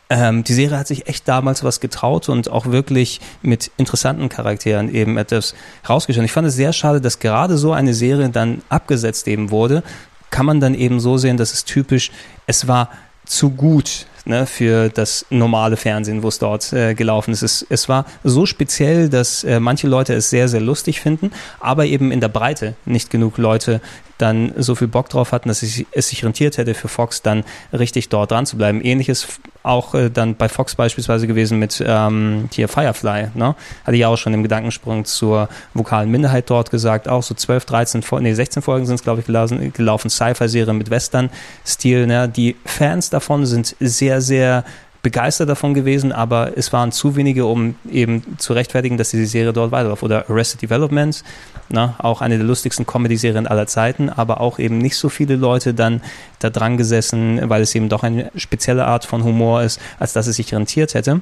ähm, 0.09 0.45
die 0.45 0.55
Serie 0.55 0.79
hat 0.79 0.87
sich 0.87 1.07
echt 1.07 1.29
damals 1.29 1.63
was 1.65 1.81
getraut 1.81 2.29
und 2.29 2.51
auch 2.51 2.67
wirklich 2.67 3.21
mit 3.43 3.71
interessanten 3.77 4.29
Charakteren 4.29 4.93
eben 4.93 5.19
etwas 5.19 5.55
rausgestellt. 5.89 6.25
Ich 6.25 6.33
fand 6.33 6.49
es 6.49 6.55
sehr 6.55 6.73
schade, 6.73 7.01
dass 7.01 7.19
gerade 7.19 7.57
so 7.59 7.73
eine 7.73 7.95
Serie 7.95 8.31
dann 8.31 8.63
abgesetzt 8.69 9.29
eben 9.29 9.51
wurde. 9.51 9.83
Kann 10.31 10.47
man 10.47 10.61
dann 10.61 10.75
eben 10.75 11.01
so 11.01 11.19
sehen, 11.19 11.37
dass 11.37 11.53
es 11.53 11.65
typisch, 11.65 12.11
es 12.47 12.69
war 12.69 12.91
zu 13.27 13.51
gut 13.51 14.07
ne, 14.25 14.47
für 14.47 14.89
das 14.89 15.27
normale 15.31 15.77
Fernsehen, 15.77 16.23
wo 16.23 16.29
es 16.29 16.39
dort 16.39 16.73
äh, 16.73 16.95
gelaufen 16.95 17.33
ist. 17.33 17.43
Es, 17.43 17.67
es 17.69 17.89
war 17.89 18.07
so 18.25 18.47
speziell, 18.47 19.09
dass 19.09 19.45
äh, 19.45 19.61
manche 19.61 19.87
Leute 19.87 20.15
es 20.15 20.31
sehr, 20.31 20.49
sehr 20.49 20.61
lustig 20.61 21.01
finden, 21.01 21.31
aber 21.61 21.87
eben 21.87 22.13
in 22.13 22.21
der 22.21 22.29
Breite 22.29 22.75
nicht 22.85 23.11
genug 23.11 23.39
Leute 23.39 23.81
dann 24.19 24.53
so 24.57 24.75
viel 24.75 24.89
Bock 24.89 25.09
drauf 25.09 25.33
hatten, 25.33 25.49
dass 25.49 25.63
es, 25.63 25.83
es 25.93 26.09
sich 26.09 26.25
rentiert 26.25 26.59
hätte 26.59 26.75
für 26.75 26.89
Fox 26.89 27.23
dann 27.23 27.45
richtig 27.73 28.09
dort 28.09 28.31
dran 28.31 28.47
zu 28.47 28.57
bleiben. 28.57 28.83
Ähnliches 28.83 29.27
auch 29.63 29.95
äh, 29.95 30.11
dann 30.11 30.37
bei 30.37 30.49
Fox 30.49 30.75
beispielsweise 30.75 31.27
gewesen 31.27 31.59
mit 31.59 31.83
ähm, 31.87 32.49
hier 32.53 32.69
Firefly. 32.69 33.29
Ne? 33.35 33.55
Hatte 33.85 33.97
ich 33.97 34.05
auch 34.07 34.17
schon 34.17 34.35
im 34.35 34.43
Gedankensprung 34.43 35.05
zur 35.05 35.49
vokalen 35.75 36.11
Minderheit 36.11 36.49
dort 36.49 36.71
gesagt. 36.71 37.09
Auch 37.09 37.23
so 37.23 37.35
12, 37.35 37.65
13, 37.67 38.05
nee, 38.21 38.33
16 38.33 38.63
Folgen 38.63 38.87
sind 38.87 38.97
es, 38.97 39.03
glaube 39.03 39.21
ich, 39.21 39.27
gelaufen, 39.27 39.73
gelaufen 39.73 40.11
Sci-Fi-Serie 40.11 40.73
mit 40.73 40.91
Western-Stil. 40.91 42.07
Ne? 42.07 42.29
Die 42.29 42.57
Fans 42.65 43.11
davon 43.11 43.47
sind 43.47 43.77
sehr, 43.81 44.21
sehr 44.21 44.65
begeistert 45.03 45.49
davon 45.49 45.75
gewesen, 45.75 46.13
aber 46.13 46.57
es 46.57 46.73
waren 46.73 46.93
zu 46.93 47.17
wenige, 47.17 47.47
um 47.47 47.75
eben 47.91 48.23
zu 48.39 48.53
rechtfertigen, 48.53 48.97
dass 48.97 49.11
diese 49.11 49.27
Serie 49.27 49.53
dort 49.53 49.73
weiterläuft. 49.73 50.03
Oder 50.03 50.29
Arrested 50.29 50.63
Development, 50.63 51.23
na, 51.69 51.95
auch 51.99 52.21
eine 52.21 52.37
der 52.37 52.47
lustigsten 52.47 52.87
Comedy-Serien 52.87 53.47
aller 53.47 53.67
Zeiten, 53.67 54.11
aber 54.11 54.41
auch 54.41 54.59
eben 54.59 54.79
nicht 54.79 54.97
so 54.97 55.09
viele 55.09 55.37
Leute 55.37 55.73
dann 55.73 56.03
da 56.39 56.51
dran 56.51 56.77
gesessen, 56.77 57.41
weil 57.49 57.63
es 57.63 57.75
eben 57.75 57.89
doch 57.89 58.03
eine 58.03 58.31
spezielle 58.37 58.87
Art 58.87 59.05
von 59.05 59.25
Humor 59.25 59.63
ist, 59.63 59.81
als 59.99 60.13
dass 60.13 60.27
es 60.27 60.37
sich 60.37 60.55
rentiert 60.55 60.95
hätte. 60.95 61.21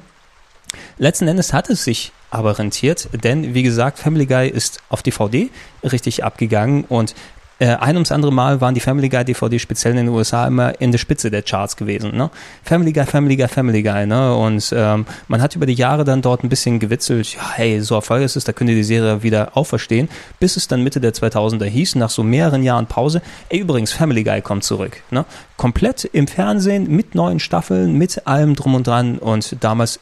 Letzten 0.99 1.29
Endes 1.29 1.53
hat 1.53 1.71
es 1.71 1.85
sich 1.85 2.13
aber 2.31 2.59
rentiert, 2.59 3.09
denn 3.25 3.55
wie 3.55 3.63
gesagt, 3.63 3.99
Family 3.99 4.27
Guy 4.27 4.49
ist 4.49 4.81
auf 4.91 5.03
DVD 5.03 5.49
richtig 5.83 6.25
abgegangen 6.25 6.85
und 6.85 7.15
äh, 7.59 7.75
ein 7.77 7.97
ums 7.97 8.13
andere 8.13 8.33
Mal 8.33 8.61
waren 8.61 8.75
die 8.75 8.81
Family 8.81 9.09
Guy 9.09 9.25
DVD 9.25 9.59
speziell 9.59 9.93
in 9.93 10.07
den 10.07 10.09
USA 10.09 10.47
immer 10.47 10.81
in 10.81 10.93
der 10.93 10.99
Spitze 10.99 11.31
der 11.31 11.43
Charts 11.43 11.77
gewesen. 11.77 12.17
Ne? 12.17 12.31
Family 12.63 12.93
Guy, 12.93 13.05
Family 13.05 13.37
Guy, 13.37 13.49
Family 13.49 13.83
Guy. 13.83 14.07
Ne? 14.07 14.35
Und 14.37 14.73
ähm, 14.77 15.07
man 15.27 15.43
hat 15.43 15.57
über 15.57 15.67
die 15.67 15.75
Jahre 15.75 16.05
dann 16.05 16.23
dort 16.23 16.45
ein 16.45 16.49
bisschen 16.49 16.79
gewitzelt, 16.79 17.35
ja, 17.35 17.51
hey, 17.55 17.81
so 17.81 17.97
erfolgreich 17.97 18.27
ist 18.27 18.37
es, 18.37 18.45
da 18.45 18.53
könnte 18.53 18.75
die 18.75 18.85
Serie 18.85 19.23
wieder 19.23 19.57
auferstehen, 19.57 20.09
bis 20.39 20.57
es 20.57 20.69
dann 20.69 20.83
Mitte 20.83 21.01
der 21.01 21.13
2000er 21.13 21.65
hieß, 21.65 21.97
nach 21.97 22.11
so 22.11 22.23
mehreren 22.23 22.63
Jahren 22.63 22.87
Pause, 22.87 23.23
ey, 23.49 23.59
übrigens, 23.59 23.93
Family 23.93 24.23
Guy 24.23 24.41
kommt 24.41 24.65
zurück. 24.65 25.03
Ne? 25.11 25.25
Komplett 25.57 26.05
im 26.05 26.29
Fernsehen, 26.29 26.89
mit 26.89 27.15
neuen 27.15 27.41
Staffeln, 27.41 27.95
mit 27.95 28.27
allem 28.27 28.55
drum 28.55 28.75
und 28.75 28.87
dran 28.87 29.19
und 29.19 29.57
damals 29.61 30.01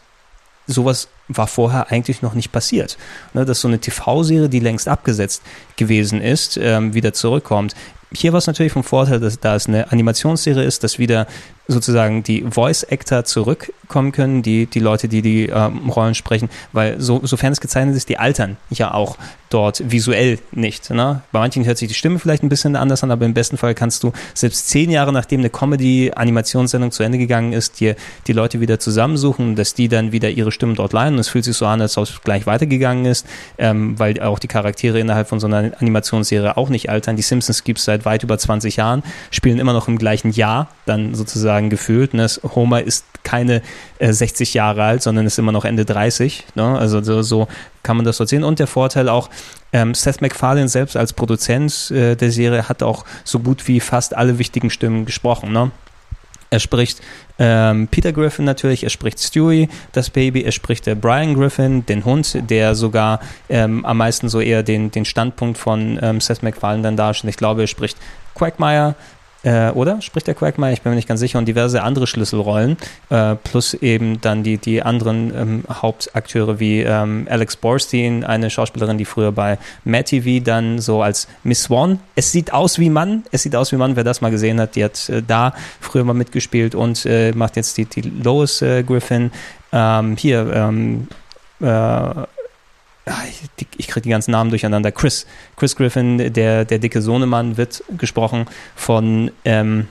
sowas 0.66 1.08
war 1.28 1.46
vorher 1.46 1.90
eigentlich 1.90 2.23
noch 2.23 2.35
nicht 2.35 2.52
passiert. 2.52 2.99
Ne, 3.35 3.44
dass 3.44 3.61
so 3.61 3.68
eine 3.68 3.78
TV-Serie, 3.78 4.49
die 4.49 4.61
längst 4.61 4.88
abgesetzt 4.88 5.42
gewesen 5.76 6.20
ist, 6.20 6.58
ähm, 6.61 6.94
wieder 6.94 7.12
zurückkommt. 7.12 7.75
Hier 8.12 8.32
war 8.32 8.38
es 8.38 8.46
natürlich 8.46 8.73
vom 8.73 8.85
Vorteil, 8.85 9.18
dass 9.18 9.40
da 9.40 9.56
es 9.56 9.66
eine 9.66 9.90
Animationsserie 9.90 10.62
ist, 10.62 10.85
dass 10.85 10.99
wieder 10.99 11.26
sozusagen 11.68 12.23
die 12.23 12.44
Voice-Actor 12.49 13.25
zurückkommen 13.25 14.12
können, 14.12 14.42
die, 14.42 14.66
die 14.66 14.78
Leute, 14.78 15.08
die 15.08 15.23
die 15.23 15.46
ähm, 15.46 15.90
Rollen 15.90 16.14
sprechen, 16.14 16.49
weil 16.73 17.00
so, 17.00 17.20
sofern 17.25 17.52
es 17.52 17.61
gezeichnet 17.61 17.96
ist, 17.96 18.08
die 18.08 18.18
altern 18.18 18.56
ja 18.70 18.94
auch 18.94 19.16
dort 19.50 19.90
visuell 19.90 20.38
nicht. 20.52 20.90
Ne? 20.90 21.23
Bei 21.32 21.38
manchen 21.38 21.64
hört 21.64 21.78
sich 21.78 21.88
die 21.88 21.94
Stimme 21.94 22.18
vielleicht 22.18 22.42
ein 22.42 22.49
bisschen 22.49 22.76
anders 22.76 23.02
an, 23.04 23.11
aber 23.11 23.25
im 23.25 23.35
besten 23.35 23.56
Fall 23.56 23.75
kannst 23.75 24.02
du 24.02 24.12
selbst 24.35 24.68
zehn 24.68 24.90
Jahre 24.90 25.12
nachdem 25.12 25.40
eine 25.40 25.50
Comedy-Animationssendung 25.50 26.90
zu 26.90 27.02
Ende 27.02 27.18
gegangen 27.18 27.52
ist, 27.52 27.80
dir 27.80 27.96
die 28.26 28.32
Leute 28.32 28.61
wieder 28.61 28.78
zusammensuchen, 28.78 29.56
dass 29.56 29.75
die 29.75 29.88
dann 29.88 30.12
wieder 30.12 30.30
ihre 30.30 30.52
Stimmen 30.52 30.75
dort 30.75 30.92
leihen 30.92 31.14
und 31.14 31.20
es 31.20 31.28
fühlt 31.28 31.44
sich 31.44 31.56
so 31.56 31.66
an, 31.66 31.80
als 31.80 31.96
ob 31.96 32.04
es 32.04 32.20
gleich 32.23 32.46
weitergegangen 32.46 33.04
ist, 33.04 33.26
ähm, 33.58 33.99
weil 33.99 34.20
auch 34.20 34.38
die 34.38 34.49
Charaktere 34.49 34.99
innerhalb 34.99 35.28
von 35.28 35.40
so 35.40 35.46
einer 35.46 35.73
Animationsserie 35.78 36.56
auch 36.56 36.68
nicht 36.68 36.90
altern. 36.90 37.16
Die 37.16 37.23
Simpsons 37.23 37.64
gibt 37.64 37.78
es 37.78 37.85
seit 37.85 38.04
weit 38.04 38.23
über 38.23 38.38
20 38.38 38.76
Jahren, 38.76 39.02
spielen 39.30 39.58
immer 39.58 39.73
noch 39.73 39.88
im 39.88 39.99
gleichen 39.99 40.32
Jahr 40.32 40.68
dann 40.87 41.14
sozusagen 41.14 41.55
sozusagen 41.56 41.70
gefühlt. 41.70 42.14
Ne? 42.14 42.26
Homer 42.54 42.82
ist 42.82 43.04
keine 43.22 43.62
äh, 43.98 44.12
60 44.12 44.54
Jahre 44.54 44.84
alt, 44.84 45.02
sondern 45.02 45.26
ist 45.26 45.38
immer 45.38 45.52
noch 45.52 45.64
Ende 45.64 45.84
30. 45.84 46.44
Ne? 46.54 46.78
Also 46.78 47.02
so, 47.02 47.22
so, 47.22 47.48
kann 47.82 47.96
man 47.96 48.04
das 48.04 48.18
so 48.18 48.25
sehen. 48.25 48.44
Und 48.44 48.58
der 48.58 48.66
Vorteil 48.66 49.08
auch, 49.08 49.30
ähm, 49.72 49.94
Seth 49.94 50.20
MacFarlane 50.20 50.68
selbst 50.68 50.96
als 50.96 51.12
Produzent 51.12 51.90
äh, 51.90 52.14
der 52.14 52.30
Serie 52.30 52.68
hat 52.68 52.82
auch 52.82 53.04
so 53.25 53.38
gut 53.40 53.66
wie 53.68 53.80
fast 53.80 54.16
alle 54.16 54.38
wichtigen 54.38 54.70
Stimmen 54.70 55.06
gesprochen. 55.06 55.52
Ne? 55.52 55.70
Er 56.50 56.60
spricht 56.60 57.00
ähm, 57.38 57.88
Peter 57.88 58.12
Griffin 58.12 58.44
natürlich, 58.44 58.84
er 58.84 58.90
spricht 58.90 59.18
Stewie, 59.20 59.68
das 59.92 60.10
Baby, 60.10 60.42
er 60.42 60.52
spricht 60.52 60.86
der 60.86 60.94
Brian 60.94 61.34
Griffin, 61.34 61.84
den 61.84 62.04
Hund, 62.04 62.38
der 62.48 62.75
sogar 62.75 63.20
ähm, 63.48 63.84
am 63.84 63.96
meisten 63.96 64.28
so 64.28 64.40
eher 64.40 64.62
den, 64.62 64.90
den 64.90 65.04
Standpunkt 65.04 65.58
von 65.58 65.98
ähm, 66.00 66.20
Seth 66.20 66.42
MacFarlane 66.42 66.82
dann 66.82 66.96
darstellt. 66.96 67.30
Ich 67.30 67.36
glaube, 67.36 67.62
er 67.62 67.66
spricht 67.66 67.98
Quagmire, 68.34 68.94
äh, 69.46 69.70
oder? 69.70 70.02
Spricht 70.02 70.26
der 70.26 70.34
Quagmire? 70.34 70.72
Ich 70.72 70.82
bin 70.82 70.90
mir 70.90 70.96
nicht 70.96 71.06
ganz 71.06 71.20
sicher. 71.20 71.38
Und 71.38 71.46
diverse 71.46 71.82
andere 71.82 72.08
Schlüsselrollen, 72.08 72.76
äh, 73.10 73.36
plus 73.36 73.74
eben 73.74 74.20
dann 74.20 74.42
die, 74.42 74.58
die 74.58 74.82
anderen 74.82 75.32
ähm, 75.34 75.64
Hauptakteure 75.70 76.58
wie 76.58 76.80
ähm, 76.80 77.28
Alex 77.30 77.54
Borstein, 77.54 78.24
eine 78.24 78.50
Schauspielerin, 78.50 78.98
die 78.98 79.04
früher 79.04 79.30
bei 79.30 79.58
Mad 79.84 80.04
TV 80.04 80.44
dann 80.44 80.80
so 80.80 81.00
als 81.00 81.28
Miss 81.44 81.62
Swan, 81.62 82.00
es 82.16 82.32
sieht 82.32 82.52
aus 82.52 82.80
wie 82.80 82.90
Mann, 82.90 83.22
es 83.30 83.44
sieht 83.44 83.54
aus 83.54 83.70
wie 83.70 83.76
Mann, 83.76 83.94
wer 83.94 84.02
das 84.02 84.20
mal 84.20 84.32
gesehen 84.32 84.60
hat, 84.60 84.74
die 84.74 84.82
hat 84.82 85.08
äh, 85.08 85.22
da 85.24 85.54
früher 85.80 86.02
mal 86.02 86.14
mitgespielt 86.14 86.74
und 86.74 87.06
äh, 87.06 87.30
macht 87.32 87.54
jetzt 87.54 87.78
die, 87.78 87.84
die 87.84 88.00
Lois 88.00 88.62
äh, 88.62 88.82
Griffin. 88.82 89.30
Ähm, 89.72 90.16
hier, 90.16 90.50
ähm, 90.52 91.06
äh, 91.60 91.66
ich, 93.06 93.66
ich 93.76 93.88
kriege 93.88 94.02
die 94.02 94.10
ganzen 94.10 94.32
Namen 94.32 94.50
durcheinander. 94.50 94.92
Chris, 94.92 95.26
Chris 95.56 95.76
Griffin, 95.76 96.32
der, 96.32 96.64
der 96.64 96.78
dicke 96.78 97.00
Sohnemann, 97.00 97.56
wird 97.56 97.84
gesprochen 97.96 98.46
von 98.75 99.30
ähm, 99.44 99.88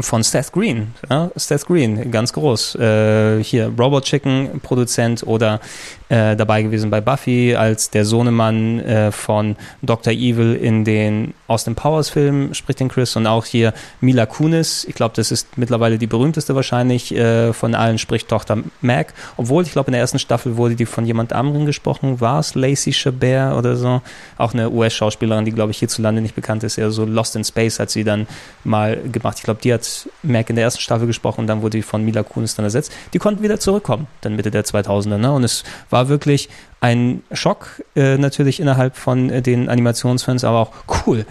von 0.00 0.22
Seth 0.22 0.52
Green. 0.52 0.94
Ja, 1.08 1.30
Seth 1.34 1.66
Green, 1.66 2.10
ganz 2.10 2.32
groß. 2.32 2.76
Äh, 2.76 3.42
hier 3.42 3.72
Robot 3.78 4.04
Chicken 4.04 4.60
Produzent 4.62 5.22
oder 5.26 5.60
äh, 6.08 6.36
dabei 6.36 6.62
gewesen 6.62 6.90
bei 6.90 7.00
Buffy 7.00 7.54
als 7.54 7.90
der 7.90 8.04
Sohnemann 8.04 8.80
äh, 8.80 9.12
von 9.12 9.56
Dr. 9.82 10.12
Evil 10.12 10.54
in 10.54 10.84
den 10.84 11.34
Austin 11.48 11.74
Powers 11.74 12.10
Filmen 12.10 12.54
spricht 12.54 12.80
den 12.80 12.88
Chris 12.88 13.16
und 13.16 13.26
auch 13.26 13.44
hier 13.44 13.72
Mila 14.00 14.26
Kunis. 14.26 14.84
Ich 14.84 14.94
glaube, 14.94 15.14
das 15.16 15.30
ist 15.30 15.56
mittlerweile 15.56 15.98
die 15.98 16.06
berühmteste 16.06 16.54
wahrscheinlich 16.54 17.14
äh, 17.14 17.52
von 17.52 17.74
allen, 17.74 17.98
spricht 17.98 18.28
Tochter 18.28 18.58
Mac. 18.80 19.14
Obwohl, 19.36 19.64
ich 19.64 19.72
glaube, 19.72 19.88
in 19.88 19.92
der 19.92 20.00
ersten 20.00 20.18
Staffel 20.18 20.56
wurde 20.56 20.76
die 20.76 20.86
von 20.86 21.06
jemand 21.06 21.32
anderem 21.32 21.66
gesprochen. 21.66 22.20
War 22.20 22.40
es 22.40 22.54
Lacey 22.54 22.92
Chabert 22.92 23.54
oder 23.56 23.76
so? 23.76 24.02
Auch 24.36 24.52
eine 24.52 24.70
US-Schauspielerin, 24.70 25.44
die, 25.44 25.52
glaube 25.52 25.70
ich, 25.70 25.78
hierzulande 25.78 26.20
nicht 26.20 26.34
bekannt 26.34 26.64
ist. 26.64 26.78
Eher 26.78 26.90
so 26.90 27.04
Lost 27.04 27.36
in 27.36 27.44
Space 27.44 27.78
hat 27.78 27.90
sie 27.90 28.04
dann 28.04 28.26
mal 28.64 28.98
gemacht. 29.10 29.38
Ich 29.38 29.44
glaube, 29.44 29.60
die 29.62 29.72
hat 29.72 30.08
Mac 30.22 30.50
in 30.50 30.56
der 30.56 30.64
ersten 30.64 30.80
Staffel 30.80 31.06
gesprochen 31.06 31.42
und 31.42 31.46
dann 31.46 31.62
wurde 31.62 31.78
die 31.78 31.82
von 31.82 32.04
Mila 32.04 32.22
Kunis 32.22 32.54
dann 32.54 32.64
ersetzt. 32.64 32.92
Die 33.12 33.18
konnten 33.18 33.42
wieder 33.42 33.58
zurückkommen, 33.58 34.06
dann 34.20 34.36
Mitte 34.36 34.50
der 34.50 34.64
2000er. 34.64 35.16
Ne? 35.16 35.32
Und 35.32 35.44
es 35.44 35.64
war 35.90 35.97
wirklich 36.06 36.48
ein 36.80 37.24
Schock 37.32 37.82
äh, 37.96 38.16
natürlich 38.16 38.60
innerhalb 38.60 38.96
von 38.96 39.30
äh, 39.30 39.42
den 39.42 39.68
Animationsfans, 39.68 40.44
aber 40.44 40.58
auch 40.60 40.72
cool. 41.06 41.26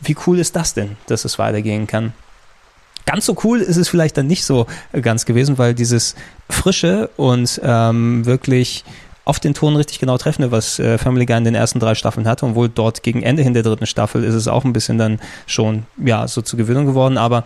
Wie 0.00 0.16
cool 0.26 0.38
ist 0.38 0.54
das 0.54 0.74
denn, 0.74 0.96
dass 1.06 1.24
es 1.24 1.40
weitergehen 1.40 1.88
kann? 1.88 2.12
Ganz 3.04 3.26
so 3.26 3.36
cool 3.42 3.60
ist 3.60 3.76
es 3.76 3.88
vielleicht 3.88 4.16
dann 4.16 4.28
nicht 4.28 4.44
so 4.44 4.66
äh, 4.92 5.00
ganz 5.00 5.24
gewesen, 5.26 5.58
weil 5.58 5.74
dieses 5.74 6.14
frische 6.48 7.10
und 7.16 7.60
ähm, 7.64 8.24
wirklich 8.24 8.84
auf 9.24 9.38
den 9.38 9.54
Ton 9.54 9.76
richtig 9.76 9.98
genau 9.98 10.18
treffende, 10.18 10.50
was 10.50 10.78
äh, 10.78 10.98
Family 10.98 11.26
Guy 11.26 11.36
in 11.36 11.44
den 11.44 11.54
ersten 11.54 11.78
drei 11.78 11.94
Staffeln 11.94 12.26
hatte, 12.26 12.44
und 12.44 12.54
wohl 12.54 12.68
dort 12.68 13.02
gegen 13.02 13.22
Ende 13.22 13.42
hin 13.42 13.54
der 13.54 13.62
dritten 13.62 13.86
Staffel 13.86 14.24
ist 14.24 14.34
es 14.34 14.48
auch 14.48 14.64
ein 14.64 14.72
bisschen 14.72 14.98
dann 14.98 15.20
schon, 15.46 15.84
ja, 16.04 16.26
so 16.26 16.42
zur 16.42 16.56
Gewöhnung 16.56 16.86
geworden, 16.86 17.18
aber 17.18 17.44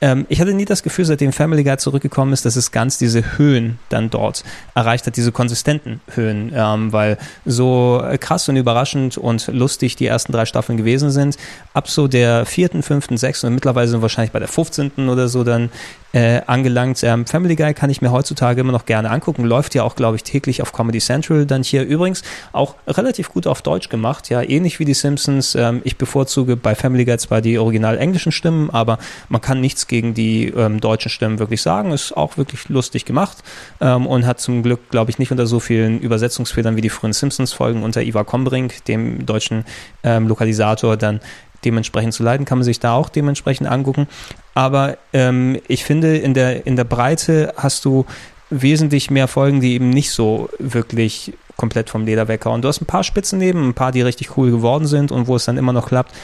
ähm, 0.00 0.26
ich 0.28 0.40
hatte 0.40 0.54
nie 0.54 0.64
das 0.64 0.82
Gefühl, 0.82 1.04
seitdem 1.04 1.32
Family 1.32 1.64
Guy 1.64 1.76
zurückgekommen 1.78 2.32
ist, 2.32 2.44
dass 2.44 2.56
es 2.56 2.70
ganz 2.70 2.98
diese 2.98 3.38
Höhen 3.38 3.78
dann 3.88 4.10
dort 4.10 4.44
erreicht 4.74 5.06
hat, 5.06 5.16
diese 5.16 5.32
konsistenten 5.32 6.00
Höhen, 6.14 6.52
ähm, 6.54 6.92
weil 6.92 7.18
so 7.44 8.02
krass 8.20 8.48
und 8.48 8.56
überraschend 8.56 9.18
und 9.18 9.48
lustig 9.48 9.96
die 9.96 10.06
ersten 10.06 10.32
drei 10.32 10.46
Staffeln 10.46 10.76
gewesen 10.76 11.10
sind. 11.10 11.36
Ab 11.74 11.88
so 11.88 12.08
der 12.08 12.46
vierten, 12.46 12.82
fünften, 12.82 13.16
sechsten 13.16 13.48
und 13.48 13.54
mittlerweile 13.54 13.88
sind 13.88 13.98
wir 13.98 14.02
wahrscheinlich 14.02 14.32
bei 14.32 14.38
der 14.38 14.48
15. 14.48 15.08
oder 15.08 15.28
so 15.28 15.44
dann 15.44 15.70
äh, 16.12 16.40
angelangt. 16.46 17.02
Ähm, 17.02 17.26
Family 17.26 17.54
Guy 17.54 17.74
kann 17.74 17.90
ich 17.90 18.00
mir 18.00 18.10
heutzutage 18.10 18.60
immer 18.60 18.72
noch 18.72 18.86
gerne 18.86 19.10
angucken. 19.10 19.44
Läuft 19.44 19.74
ja 19.74 19.82
auch, 19.82 19.94
glaube 19.94 20.16
ich, 20.16 20.22
täglich 20.22 20.62
auf 20.62 20.72
Comedy 20.72 21.00
Central. 21.00 21.44
Dann 21.44 21.62
hier 21.62 21.84
übrigens 21.84 22.22
auch 22.52 22.76
relativ 22.86 23.30
gut 23.30 23.46
auf 23.46 23.62
Deutsch 23.62 23.88
gemacht. 23.88 24.30
Ja, 24.30 24.42
ähnlich 24.42 24.78
wie 24.78 24.84
die 24.84 24.94
Simpsons. 24.94 25.54
Ähm, 25.54 25.82
ich 25.84 25.98
bevorzuge 25.98 26.56
bei 26.56 26.74
Family 26.74 27.04
Guy 27.04 27.18
zwar 27.18 27.40
die 27.40 27.58
original 27.58 27.98
englischen 27.98 28.32
Stimmen, 28.32 28.70
aber 28.70 28.98
man 29.28 29.40
kann 29.40 29.60
nichts 29.60 29.86
gegen 29.88 30.14
die 30.14 30.48
ähm, 30.48 30.80
deutschen 30.80 31.10
Stimmen 31.10 31.38
wirklich 31.38 31.62
sagen. 31.62 31.90
Ist 31.90 32.16
auch 32.16 32.36
wirklich 32.36 32.68
lustig 32.68 33.04
gemacht 33.04 33.38
ähm, 33.80 34.06
und 34.06 34.26
hat 34.26 34.40
zum 34.40 34.62
Glück, 34.62 34.90
glaube 34.90 35.10
ich, 35.10 35.18
nicht 35.18 35.32
unter 35.32 35.46
so 35.46 35.58
vielen 35.58 36.00
Übersetzungsfehlern 36.00 36.76
wie 36.76 36.80
die 36.80 36.90
frühen 36.90 37.12
Simpsons-Folgen 37.12 37.82
unter 37.82 38.02
Ivar 38.02 38.24
Kombrink, 38.24 38.84
dem 38.84 39.26
deutschen 39.26 39.64
ähm, 40.04 40.28
Lokalisator, 40.28 40.96
dann 40.96 41.20
dementsprechend 41.64 42.14
zu 42.14 42.22
leiden, 42.22 42.46
kann 42.46 42.58
man 42.58 42.64
sich 42.64 42.78
da 42.78 42.94
auch 42.94 43.08
dementsprechend 43.08 43.68
angucken. 43.68 44.06
Aber 44.54 44.98
ähm, 45.12 45.58
ich 45.66 45.84
finde, 45.84 46.16
in 46.16 46.34
der, 46.34 46.66
in 46.66 46.76
der 46.76 46.84
Breite 46.84 47.52
hast 47.56 47.84
du 47.84 48.06
wesentlich 48.50 49.10
mehr 49.10 49.28
Folgen, 49.28 49.60
die 49.60 49.74
eben 49.74 49.90
nicht 49.90 50.10
so 50.10 50.48
wirklich 50.58 51.32
komplett 51.56 51.90
vom 51.90 52.06
Leder 52.06 52.28
weghauen. 52.28 52.62
Du 52.62 52.68
hast 52.68 52.80
ein 52.80 52.86
paar 52.86 53.04
Spitzen 53.04 53.38
neben, 53.38 53.68
ein 53.68 53.74
paar, 53.74 53.92
die 53.92 54.00
richtig 54.00 54.36
cool 54.36 54.50
geworden 54.50 54.86
sind 54.86 55.10
und 55.10 55.26
wo 55.26 55.36
es 55.36 55.44
dann 55.44 55.58
immer 55.58 55.72
noch 55.72 55.88
klappt. 55.88 56.14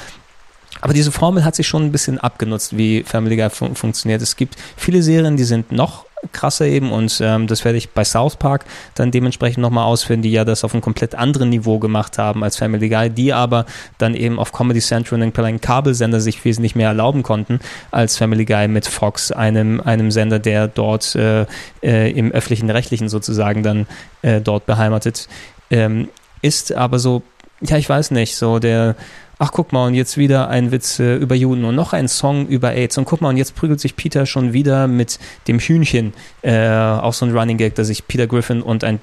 Aber 0.85 0.93
diese 0.93 1.13
Formel 1.13 1.47
hat 1.47 1.55
sich 1.55 1.67
schon 1.67 1.83
ein 1.83 1.93
bisschen 1.93 2.19
abgenutzt, 2.19 2.77
wie 2.77 3.05
Family 3.05 3.37
Guy 3.37 3.49
fun 3.49 3.75
funktioniert. 3.75 4.21
Es 4.21 4.37
gibt 4.37 4.57
viele 4.77 5.03
Serien, 5.03 5.35
die 5.35 5.45
sind 5.45 5.73
noch 5.73 6.05
krasser 6.31 6.67
eben 6.67 6.93
und 6.93 7.23
ähm, 7.23 7.47
das 7.47 7.65
werde 7.65 7.79
ich 7.79 7.91
bei 7.91 8.05
South 8.05 8.37
Park 8.37 8.67
dann 8.95 9.11
dementsprechend 9.11 9.63
nochmal 9.63 9.87
ausführen, 9.87 10.21
die 10.21 10.31
ja 10.31 10.45
das 10.45 10.63
auf 10.63 10.75
einem 10.75 10.83
komplett 10.83 11.15
anderen 11.15 11.49
Niveau 11.49 11.79
gemacht 11.79 12.19
haben 12.19 12.45
als 12.45 12.59
Family 12.59 12.91
Guy, 12.91 13.09
die 13.09 13.33
aber 13.33 13.65
dann 13.97 14.15
eben 14.15 14.39
auf 14.39 14.53
Comedy 14.53 14.81
Central 14.81 15.23
und 15.23 15.39
einem 15.39 15.61
Kabelsender 15.63 16.21
sich 16.21 16.45
wesentlich 16.45 16.75
mehr 16.75 16.89
erlauben 16.89 17.23
konnten 17.23 17.61
als 17.91 18.19
Family 18.19 18.45
Guy 18.45 18.69
mit 18.69 18.87
Fox, 18.87 19.33
einem, 19.33 19.81
einem 19.81 20.11
Sender, 20.11 20.39
der 20.39 20.69
dort 20.69 21.15
äh, 21.15 21.47
äh, 21.83 22.11
im 22.13 22.31
öffentlichen 22.31 22.69
Rechtlichen 22.69 23.09
sozusagen 23.09 23.63
dann 23.63 23.87
äh, 24.21 24.43
dort 24.43 24.67
beheimatet 24.67 25.29
ähm, 25.71 26.11
ist, 26.43 26.73
aber 26.73 26.99
so, 26.99 27.23
ja, 27.63 27.79
ich 27.79 27.89
weiß 27.89 28.11
nicht, 28.11 28.37
so 28.37 28.59
der 28.59 28.97
ach 29.39 29.53
guck 29.53 29.73
mal, 29.73 29.87
und 29.87 29.95
jetzt 29.95 30.17
wieder 30.17 30.49
ein 30.49 30.71
Witz 30.71 30.99
äh, 30.99 31.17
über 31.17 31.35
Juden 31.35 31.65
und 31.65 31.75
noch 31.75 31.93
ein 31.93 32.09
Song 32.09 32.47
über 32.47 32.73
AIDS. 32.73 32.99
Und 32.99 33.05
guck 33.05 33.21
mal, 33.21 33.31
und 33.31 33.37
jetzt 33.37 33.55
prügelt 33.55 33.81
sich 33.81 33.97
Peter 33.97 34.27
schon 34.27 34.53
wieder 34.53 34.87
mit 34.87 35.19
dem 35.49 35.59
Hühnchen. 35.59 36.13
Äh, 36.43 36.69
auch 36.69 37.13
so 37.13 37.27
ein 37.27 37.37
Running 37.37 37.57
Gag, 37.57 37.75
dass 37.75 37.89
sich 37.89 38.07
Peter 38.07 38.27
Griffin 38.27 38.63
und 38.63 38.85
ein, 38.85 39.01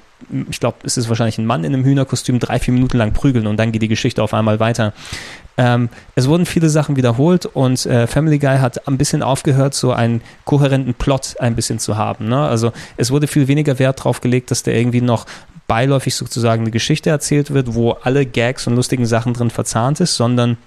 ich 0.50 0.60
glaube, 0.60 0.78
es 0.84 0.96
ist 0.96 1.08
wahrscheinlich 1.08 1.38
ein 1.38 1.46
Mann 1.46 1.64
in 1.64 1.74
einem 1.74 1.84
Hühnerkostüm, 1.84 2.38
drei, 2.38 2.58
vier 2.58 2.74
Minuten 2.74 2.96
lang 2.96 3.12
prügeln 3.12 3.46
und 3.46 3.56
dann 3.56 3.72
geht 3.72 3.82
die 3.82 3.88
Geschichte 3.88 4.22
auf 4.22 4.34
einmal 4.34 4.60
weiter. 4.60 4.92
Ähm, 5.58 5.90
es 6.14 6.28
wurden 6.28 6.46
viele 6.46 6.70
Sachen 6.70 6.96
wiederholt 6.96 7.44
und 7.46 7.84
äh, 7.84 8.06
Family 8.06 8.38
Guy 8.38 8.58
hat 8.58 8.88
ein 8.88 8.96
bisschen 8.96 9.22
aufgehört, 9.22 9.74
so 9.74 9.92
einen 9.92 10.22
kohärenten 10.44 10.94
Plot 10.94 11.36
ein 11.40 11.54
bisschen 11.54 11.78
zu 11.78 11.98
haben. 11.98 12.28
Ne? 12.28 12.38
Also 12.38 12.72
es 12.96 13.10
wurde 13.10 13.26
viel 13.26 13.48
weniger 13.48 13.78
Wert 13.78 14.00
darauf 14.00 14.20
gelegt, 14.20 14.50
dass 14.50 14.62
der 14.62 14.74
irgendwie 14.74 15.02
noch 15.02 15.26
beiläufig 15.66 16.14
sozusagen 16.14 16.62
eine 16.62 16.70
Geschichte 16.70 17.10
erzählt 17.10 17.52
wird, 17.52 17.74
wo 17.74 17.92
alle 17.92 18.26
Gags 18.26 18.66
und 18.66 18.76
lustigen 18.76 19.06
Sachen 19.06 19.34
drin 19.34 19.50
verzahnt 19.50 20.00
ist, 20.00 20.16
sondern 20.16 20.58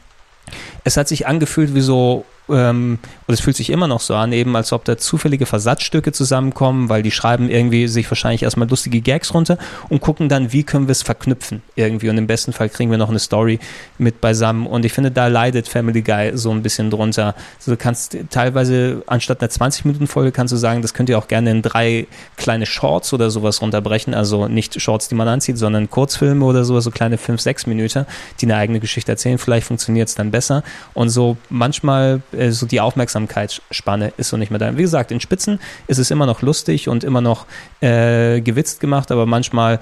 es 0.83 0.97
hat 0.97 1.07
sich 1.07 1.27
angefühlt 1.27 1.73
wie 1.73 1.81
so 1.81 2.25
ähm, 2.49 2.99
und 3.27 3.33
es 3.33 3.39
fühlt 3.39 3.55
sich 3.55 3.69
immer 3.69 3.87
noch 3.87 4.01
so 4.01 4.15
an, 4.15 4.31
eben 4.31 4.55
als 4.55 4.71
ob 4.71 4.85
da 4.85 4.97
zufällige 4.97 5.45
Versatzstücke 5.45 6.11
zusammenkommen, 6.11 6.89
weil 6.89 7.01
die 7.01 7.11
schreiben 7.11 7.49
irgendwie 7.49 7.87
sich 7.87 8.09
wahrscheinlich 8.09 8.43
erstmal 8.43 8.69
lustige 8.69 9.01
Gags 9.01 9.33
runter 9.33 9.57
und 9.89 10.01
gucken 10.01 10.29
dann, 10.29 10.53
wie 10.53 10.63
können 10.63 10.87
wir 10.87 10.91
es 10.91 11.01
verknüpfen 11.01 11.61
irgendwie. 11.75 12.09
Und 12.09 12.17
im 12.17 12.27
besten 12.27 12.53
Fall 12.53 12.69
kriegen 12.69 12.91
wir 12.91 12.97
noch 12.97 13.09
eine 13.09 13.19
Story 13.19 13.59
mit 13.97 14.21
beisammen. 14.21 14.67
Und 14.67 14.85
ich 14.85 14.93
finde, 14.93 15.11
da 15.11 15.27
leidet 15.27 15.67
Family 15.67 16.01
Guy 16.01 16.31
so 16.37 16.51
ein 16.51 16.61
bisschen 16.61 16.91
drunter. 16.91 17.35
Also 17.57 17.71
du 17.71 17.77
kannst 17.77 18.17
teilweise 18.29 19.03
anstatt 19.07 19.41
einer 19.41 19.49
20-Minuten-Folge 19.49 20.31
kannst 20.31 20.51
du 20.51 20.57
sagen, 20.57 20.81
das 20.81 20.93
könnt 20.93 21.09
ihr 21.09 21.17
auch 21.17 21.27
gerne 21.27 21.51
in 21.51 21.61
drei 21.61 22.07
kleine 22.37 22.65
Shorts 22.65 23.13
oder 23.13 23.31
sowas 23.31 23.61
runterbrechen. 23.61 24.13
Also 24.13 24.47
nicht 24.47 24.79
Shorts, 24.79 25.07
die 25.07 25.15
man 25.15 25.27
anzieht, 25.27 25.57
sondern 25.57 25.89
Kurzfilme 25.89 26.45
oder 26.45 26.63
sowas, 26.63 26.83
so 26.83 26.91
kleine 26.91 27.17
5, 27.17 27.41
6 27.41 27.65
Minuten, 27.67 28.05
die 28.39 28.45
eine 28.45 28.57
eigene 28.57 28.79
Geschichte 28.79 29.11
erzählen. 29.11 29.37
Vielleicht 29.37 29.67
funktioniert 29.67 30.09
es 30.09 30.15
dann 30.15 30.31
besser. 30.31 30.63
Und 30.93 31.09
so 31.09 31.37
manchmal 31.49 32.21
äh, 32.35 32.51
so 32.51 32.65
die 32.65 32.81
Aufmerksamkeitsspanne 32.81 34.13
ist 34.17 34.29
so 34.29 34.37
nicht 34.37 34.51
mehr 34.51 34.59
da. 34.59 34.77
Wie 34.77 34.81
gesagt, 34.81 35.11
in 35.11 35.19
Spitzen 35.19 35.59
ist 35.87 35.97
es 35.97 36.11
immer 36.11 36.25
noch 36.25 36.41
lustig 36.41 36.89
und 36.89 37.03
immer 37.03 37.21
noch 37.21 37.45
äh, 37.81 38.41
gewitzt 38.41 38.79
gemacht, 38.79 39.11
aber 39.11 39.25
manchmal 39.25 39.79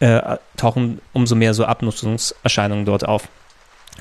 äh, 0.00 0.36
tauchen 0.56 1.00
umso 1.12 1.34
mehr 1.34 1.54
so 1.54 1.64
Abnutzungserscheinungen 1.64 2.84
dort 2.84 3.06
auf. 3.06 3.28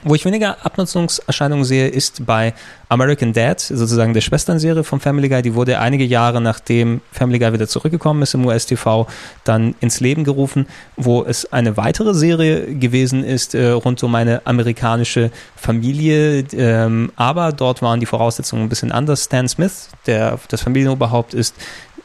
Wo 0.03 0.13
ich 0.13 0.23
weniger 0.25 0.63
Abnutzungserscheinungen 0.63 1.65
sehe, 1.65 1.87
ist 1.87 2.25
bei 2.25 2.53
American 2.89 3.33
Dad, 3.33 3.59
sozusagen 3.59 4.13
der 4.13 4.21
Schwesternserie 4.21 4.83
von 4.83 4.99
Family 4.99 5.29
Guy. 5.29 5.41
Die 5.41 5.55
wurde 5.55 5.79
einige 5.79 6.03
Jahre 6.03 6.41
nachdem 6.41 7.01
Family 7.11 7.39
Guy 7.39 7.53
wieder 7.53 7.67
zurückgekommen 7.67 8.21
ist 8.21 8.35
im 8.35 8.45
US-TV 8.45 9.07
dann 9.43 9.73
ins 9.79 9.99
Leben 9.99 10.23
gerufen, 10.23 10.67
wo 10.95 11.23
es 11.23 11.51
eine 11.51 11.77
weitere 11.77 12.13
Serie 12.13 12.75
gewesen 12.75 13.23
ist 13.23 13.55
äh, 13.55 13.69
rund 13.69 14.03
um 14.03 14.13
eine 14.13 14.45
amerikanische 14.45 15.31
Familie. 15.55 16.45
Ähm, 16.53 17.11
aber 17.15 17.51
dort 17.51 17.81
waren 17.81 17.99
die 17.99 18.05
Voraussetzungen 18.05 18.63
ein 18.63 18.69
bisschen 18.69 18.91
anders. 18.91 19.23
Stan 19.23 19.47
Smith, 19.47 19.89
der 20.05 20.37
das 20.49 20.61
Familienoberhaupt 20.61 21.33
ist, 21.33 21.55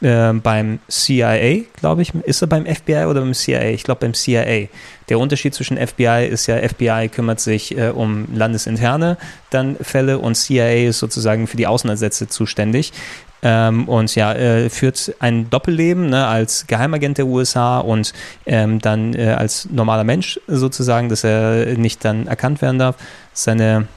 äh, 0.01 0.33
beim 0.33 0.79
CIA, 0.87 1.63
glaube 1.79 2.01
ich. 2.01 2.13
Ist 2.13 2.41
er 2.41 2.47
beim 2.47 2.65
FBI 2.65 3.05
oder 3.05 3.21
beim 3.21 3.33
CIA? 3.33 3.69
Ich 3.69 3.83
glaube 3.83 4.01
beim 4.01 4.13
CIA. 4.13 4.67
Der 5.09 5.19
Unterschied 5.19 5.53
zwischen 5.53 5.77
FBI 5.77 6.27
ist 6.29 6.47
ja, 6.47 6.57
FBI 6.57 7.09
kümmert 7.09 7.39
sich 7.39 7.77
äh, 7.77 7.89
um 7.89 8.27
landesinterne 8.33 9.17
dann 9.49 9.75
Fälle 9.81 10.19
und 10.19 10.35
CIA 10.35 10.87
ist 10.87 10.99
sozusagen 10.99 11.47
für 11.47 11.57
die 11.57 11.67
Außeneinsätze 11.67 12.27
zuständig. 12.27 12.93
Ähm, 13.43 13.87
und 13.87 14.13
ja, 14.15 14.33
äh, 14.33 14.69
führt 14.69 15.15
ein 15.19 15.49
Doppelleben 15.49 16.09
ne, 16.09 16.27
als 16.27 16.67
Geheimagent 16.67 17.17
der 17.17 17.25
USA 17.25 17.79
und 17.79 18.13
ähm, 18.45 18.79
dann 18.79 19.15
äh, 19.15 19.31
als 19.31 19.67
normaler 19.71 20.03
Mensch 20.03 20.39
sozusagen, 20.47 21.09
dass 21.09 21.23
er 21.23 21.77
nicht 21.77 22.05
dann 22.05 22.27
erkannt 22.27 22.61
werden 22.61 22.77
darf. 22.77 22.97
Seine 23.33 23.87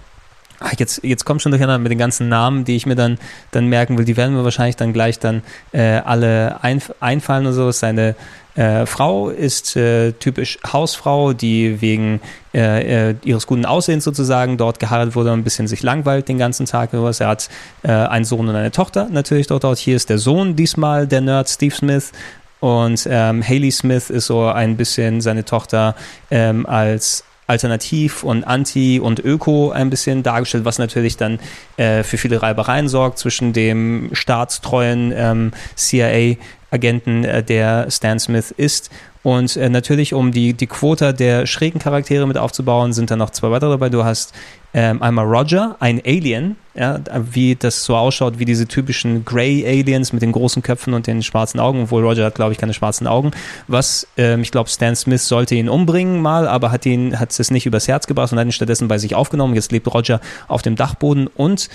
Ach, 0.60 0.72
jetzt, 0.78 1.02
jetzt 1.02 1.24
kommt 1.24 1.42
schon 1.42 1.52
durcheinander 1.52 1.78
mit 1.78 1.90
den 1.90 1.98
ganzen 1.98 2.28
Namen, 2.28 2.64
die 2.64 2.76
ich 2.76 2.86
mir 2.86 2.94
dann, 2.94 3.18
dann 3.50 3.66
merken 3.66 3.98
will. 3.98 4.04
Die 4.04 4.16
werden 4.16 4.34
mir 4.34 4.44
wahrscheinlich 4.44 4.76
dann 4.76 4.92
gleich 4.92 5.18
dann 5.18 5.42
äh, 5.72 5.98
alle 5.98 6.62
ein, 6.62 6.80
einfallen 7.00 7.46
und 7.46 7.52
so. 7.52 7.70
Seine 7.72 8.14
äh, 8.54 8.86
Frau 8.86 9.30
ist 9.30 9.74
äh, 9.76 10.12
typisch 10.12 10.58
Hausfrau, 10.72 11.32
die 11.32 11.80
wegen 11.80 12.20
äh, 12.54 13.10
äh 13.10 13.14
ihres 13.24 13.46
guten 13.46 13.66
Aussehens 13.66 14.04
sozusagen 14.04 14.56
dort 14.56 14.78
geheiratet 14.78 15.16
wurde 15.16 15.32
und 15.32 15.40
ein 15.40 15.44
bisschen 15.44 15.66
sich 15.66 15.82
langweilt 15.82 16.28
den 16.28 16.38
ganzen 16.38 16.66
Tag. 16.66 16.92
Er 16.92 17.26
hat 17.26 17.48
äh, 17.82 17.90
einen 17.90 18.24
Sohn 18.24 18.48
und 18.48 18.54
eine 18.54 18.70
Tochter 18.70 19.08
natürlich 19.10 19.48
dort. 19.48 19.64
dort. 19.64 19.78
Hier 19.78 19.96
ist 19.96 20.08
der 20.08 20.18
Sohn 20.18 20.54
diesmal, 20.54 21.06
der 21.08 21.20
Nerd 21.20 21.48
Steve 21.48 21.74
Smith. 21.74 22.12
Und 22.60 23.06
ähm, 23.10 23.46
Haley 23.46 23.70
Smith 23.70 24.08
ist 24.08 24.26
so 24.26 24.46
ein 24.46 24.76
bisschen 24.76 25.20
seine 25.20 25.44
Tochter 25.44 25.94
ähm, 26.30 26.64
als 26.64 27.24
alternativ 27.46 28.22
und 28.22 28.44
anti 28.44 29.00
und 29.00 29.20
öko 29.20 29.70
ein 29.70 29.90
bisschen 29.90 30.22
dargestellt, 30.22 30.64
was 30.64 30.78
natürlich 30.78 31.16
dann 31.16 31.38
äh, 31.76 32.02
für 32.02 32.16
viele 32.16 32.42
Reibereien 32.42 32.88
sorgt 32.88 33.18
zwischen 33.18 33.52
dem 33.52 34.10
staatstreuen 34.12 35.12
ähm, 35.14 35.52
CIA-Agenten, 35.76 37.24
äh, 37.24 37.42
der 37.42 37.90
Stan 37.90 38.18
Smith 38.18 38.50
ist. 38.50 38.90
Und 39.22 39.56
äh, 39.56 39.68
natürlich, 39.68 40.14
um 40.14 40.32
die, 40.32 40.52
die 40.54 40.66
Quote 40.66 41.14
der 41.14 41.46
schrägen 41.46 41.80
Charaktere 41.80 42.26
mit 42.26 42.38
aufzubauen, 42.38 42.92
sind 42.92 43.10
da 43.10 43.16
noch 43.16 43.30
zwei 43.30 43.50
weitere 43.50 43.70
dabei. 43.70 43.88
Du 43.88 44.04
hast 44.04 44.34
ähm, 44.74 45.00
einmal 45.02 45.24
Roger, 45.24 45.76
ein 45.80 46.02
Alien, 46.04 46.56
ja, 46.74 47.00
wie 47.32 47.54
das 47.54 47.84
so 47.84 47.96
ausschaut, 47.96 48.38
wie 48.38 48.44
diese 48.44 48.66
typischen 48.66 49.24
Grey 49.24 49.64
Aliens 49.66 50.12
mit 50.12 50.20
den 50.20 50.32
großen 50.32 50.62
Köpfen 50.62 50.92
und 50.92 51.06
den 51.06 51.22
schwarzen 51.22 51.60
Augen, 51.60 51.84
obwohl 51.84 52.04
Roger 52.04 52.26
hat, 52.26 52.34
glaube 52.34 52.52
ich, 52.52 52.58
keine 52.58 52.74
schwarzen 52.74 53.06
Augen. 53.06 53.30
Was, 53.68 54.06
ähm, 54.16 54.42
ich 54.42 54.50
glaube, 54.50 54.68
Stan 54.68 54.94
Smith 54.96 55.26
sollte 55.26 55.54
ihn 55.54 55.68
umbringen 55.68 56.20
mal, 56.20 56.46
aber 56.48 56.72
hat 56.72 56.84
ihn, 56.84 57.18
hat 57.18 57.38
es 57.38 57.50
nicht 57.50 57.64
übers 57.64 57.88
Herz 57.88 58.06
gebracht 58.06 58.32
und 58.32 58.38
hat 58.38 58.46
ihn 58.46 58.52
stattdessen 58.52 58.88
bei 58.88 58.98
sich 58.98 59.14
aufgenommen. 59.14 59.54
Jetzt 59.54 59.72
lebt 59.72 59.86
Roger 59.94 60.20
auf 60.48 60.62
dem 60.62 60.76
Dachboden 60.76 61.28
und 61.28 61.70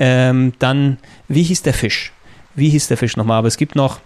Ähm, 0.00 0.54
dann, 0.58 0.98
wie 1.28 1.44
hieß 1.44 1.62
der 1.62 1.72
Fisch? 1.72 2.12
Wie 2.56 2.68
hieß 2.68 2.88
der 2.88 2.96
Fisch 2.96 3.16
nochmal? 3.16 3.38
Aber 3.38 3.46
es 3.46 3.56
gibt 3.56 3.76
noch 3.76 4.00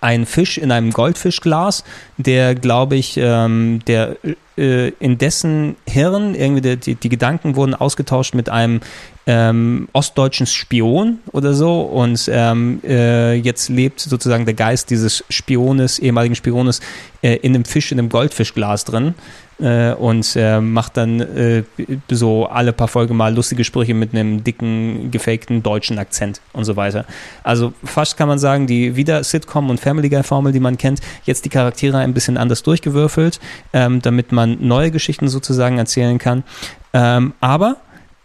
einen 0.00 0.26
Fisch 0.26 0.58
in 0.58 0.70
einem 0.70 0.90
Goldfischglas, 0.92 1.84
der, 2.16 2.54
glaube 2.54 2.96
ich, 2.96 3.16
ähm, 3.16 3.80
der 3.86 4.16
äh, 4.56 4.88
in 4.98 5.18
dessen 5.18 5.76
Hirn 5.88 6.34
irgendwie 6.34 6.76
die, 6.76 6.94
die, 6.94 7.08
Gedanken 7.08 7.56
wurden 7.56 7.74
ausgetauscht 7.74 8.34
mit 8.34 8.48
einem 8.48 8.80
ähm, 9.26 9.88
ostdeutschen 9.92 10.46
Spion 10.46 11.18
oder 11.32 11.52
so 11.52 11.82
und 11.82 12.30
ähm, 12.32 12.80
äh, 12.84 13.34
jetzt 13.34 13.68
lebt 13.68 13.98
sozusagen 13.98 14.44
der 14.44 14.54
Geist 14.54 14.90
dieses 14.90 15.24
Spiones, 15.28 15.98
ehemaligen 15.98 16.36
Spiones, 16.36 16.80
äh, 17.22 17.34
in 17.36 17.54
einem 17.54 17.64
Fisch, 17.64 17.90
in 17.90 17.98
einem 17.98 18.08
Goldfischglas 18.08 18.84
drin 18.84 19.14
äh, 19.58 19.92
und 19.92 20.36
äh, 20.36 20.60
macht 20.60 20.96
dann 20.96 21.20
äh, 21.20 21.64
so 22.08 22.46
alle 22.46 22.72
paar 22.72 22.86
Folgen 22.88 23.16
mal 23.16 23.34
lustige 23.34 23.64
Sprüche 23.64 23.94
mit 23.94 24.12
einem 24.12 24.44
dicken, 24.44 25.10
gefakten 25.10 25.62
deutschen 25.62 25.98
Akzent 25.98 26.40
und 26.52 26.64
so 26.64 26.76
weiter. 26.76 27.04
Also 27.42 27.72
fast 27.82 28.16
kann 28.16 28.28
man 28.28 28.38
sagen, 28.38 28.68
die 28.68 28.96
wieder 28.96 29.24
Sitcom- 29.24 29.70
und 29.70 29.80
Family 29.80 30.08
Guy-Formel, 30.08 30.52
die 30.52 30.60
man 30.60 30.78
kennt, 30.78 31.00
jetzt 31.24 31.44
die 31.44 31.48
Charaktere 31.48 31.98
ein 31.98 32.14
bisschen 32.14 32.36
anders 32.36 32.62
durchgewürfelt, 32.62 33.40
ähm, 33.72 34.02
damit 34.02 34.30
man 34.30 34.58
neue 34.60 34.90
Geschichten 34.90 35.28
sozusagen 35.28 35.78
erzählen 35.78 36.18
kann. 36.18 36.44
Ähm, 36.92 37.34
aber 37.40 37.76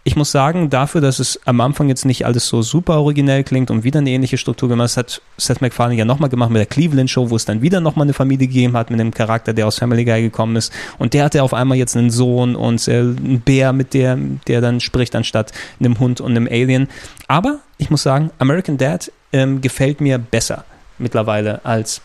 ich 0.04 0.16
muss 0.16 0.32
sagen, 0.32 0.68
dafür, 0.68 1.00
dass 1.00 1.20
es 1.20 1.38
am 1.44 1.60
Anfang 1.60 1.88
jetzt 1.88 2.04
nicht 2.04 2.26
alles 2.26 2.48
so 2.48 2.60
super 2.62 3.00
originell 3.00 3.44
klingt 3.44 3.70
und 3.70 3.84
wieder 3.84 4.00
eine 4.00 4.10
ähnliche 4.10 4.36
Struktur 4.36 4.68
gemacht, 4.68 4.86
das 4.86 4.96
hat 4.96 5.22
Seth 5.36 5.60
MacFarlane 5.60 5.96
ja 5.96 6.04
nochmal 6.04 6.28
gemacht 6.28 6.50
mit 6.50 6.58
der 6.58 6.66
Cleveland 6.66 7.08
Show, 7.08 7.30
wo 7.30 7.36
es 7.36 7.44
dann 7.44 7.62
wieder 7.62 7.80
nochmal 7.80 8.06
eine 8.06 8.12
Familie 8.12 8.48
gegeben 8.48 8.76
hat 8.76 8.90
mit 8.90 9.00
einem 9.00 9.12
Charakter, 9.12 9.52
der 9.52 9.66
aus 9.66 9.78
Family 9.78 10.04
Guy 10.04 10.22
gekommen 10.22 10.56
ist. 10.56 10.72
Und 10.98 11.14
der 11.14 11.24
hatte 11.24 11.42
auf 11.42 11.54
einmal 11.54 11.78
jetzt 11.78 11.96
einen 11.96 12.10
Sohn 12.10 12.56
und 12.56 12.86
äh, 12.88 12.98
einen 12.98 13.42
Bär, 13.44 13.72
mit 13.72 13.94
der, 13.94 14.18
der 14.48 14.60
dann 14.60 14.80
spricht, 14.80 15.14
anstatt 15.14 15.52
einem 15.78 16.00
Hund 16.00 16.20
und 16.20 16.32
einem 16.32 16.48
Alien. 16.48 16.88
Aber 17.28 17.60
ich 17.78 17.90
muss 17.90 18.02
sagen, 18.02 18.30
American 18.38 18.78
Dad 18.78 19.12
ähm, 19.32 19.60
gefällt 19.60 20.00
mir 20.00 20.18
besser 20.18 20.64
mittlerweile 20.98 21.64
als 21.64 22.00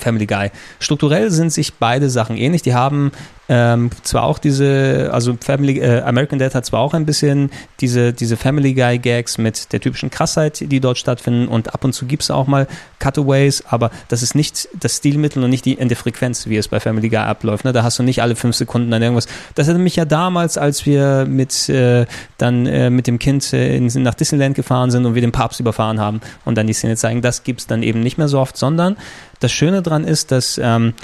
Family 0.00 0.26
Guy. 0.26 0.50
Strukturell 0.78 1.30
sind 1.30 1.52
sich 1.52 1.74
beide 1.74 2.10
Sachen 2.10 2.36
ähnlich. 2.36 2.62
Die 2.62 2.74
haben 2.74 3.12
ähm, 3.52 3.90
zwar 4.04 4.22
auch 4.22 4.38
diese, 4.38 5.10
also 5.12 5.36
Family, 5.40 5.80
äh, 5.80 6.02
American 6.02 6.38
Dad 6.38 6.54
hat 6.54 6.64
zwar 6.64 6.78
auch 6.78 6.94
ein 6.94 7.04
bisschen 7.04 7.50
diese, 7.80 8.12
diese 8.12 8.36
Family 8.36 8.74
Guy 8.74 8.98
Gags 8.98 9.38
mit 9.38 9.72
der 9.72 9.80
typischen 9.80 10.08
Krassheit, 10.08 10.60
die 10.60 10.78
dort 10.78 10.98
stattfinden 10.98 11.48
und 11.48 11.74
ab 11.74 11.82
und 11.82 11.92
zu 11.92 12.06
gibt 12.06 12.22
es 12.22 12.30
auch 12.30 12.46
mal 12.46 12.68
Cutaways, 13.00 13.64
aber 13.66 13.90
das 14.06 14.22
ist 14.22 14.36
nicht 14.36 14.68
das 14.78 14.98
Stilmittel 14.98 15.42
und 15.42 15.50
nicht 15.50 15.64
die 15.64 15.78
Ende 15.78 15.96
Frequenz, 15.96 16.46
wie 16.46 16.58
es 16.58 16.68
bei 16.68 16.78
Family 16.78 17.08
Guy 17.08 17.18
abläuft. 17.18 17.64
Ne? 17.64 17.72
Da 17.72 17.82
hast 17.82 17.98
du 17.98 18.04
nicht 18.04 18.22
alle 18.22 18.36
fünf 18.36 18.54
Sekunden 18.54 18.88
dann 18.92 19.02
irgendwas. 19.02 19.26
Das 19.56 19.66
hatte 19.66 19.80
mich 19.80 19.96
ja 19.96 20.04
damals, 20.04 20.56
als 20.56 20.86
wir 20.86 21.26
mit 21.28 21.68
äh, 21.68 22.06
dann 22.38 22.66
äh, 22.66 22.88
mit 22.88 23.08
dem 23.08 23.18
Kind 23.18 23.52
äh, 23.52 23.76
in, 23.76 23.86
nach 23.86 24.14
Disneyland 24.14 24.54
gefahren 24.54 24.92
sind 24.92 25.06
und 25.06 25.16
wir 25.16 25.22
den 25.22 25.32
Papst 25.32 25.58
überfahren 25.58 25.98
haben 25.98 26.20
und 26.44 26.56
dann 26.56 26.68
die 26.68 26.72
Szene 26.72 26.94
zeigen, 26.94 27.20
das 27.20 27.42
gibt 27.42 27.62
es 27.62 27.66
dann 27.66 27.82
eben 27.82 27.98
nicht 27.98 28.16
mehr 28.16 28.28
so 28.28 28.38
oft, 28.38 28.56
sondern 28.56 28.96
das 29.40 29.52
Schöne 29.52 29.82
daran 29.82 30.04
ist, 30.04 30.30
dass 30.30 30.58
ähm, 30.62 30.94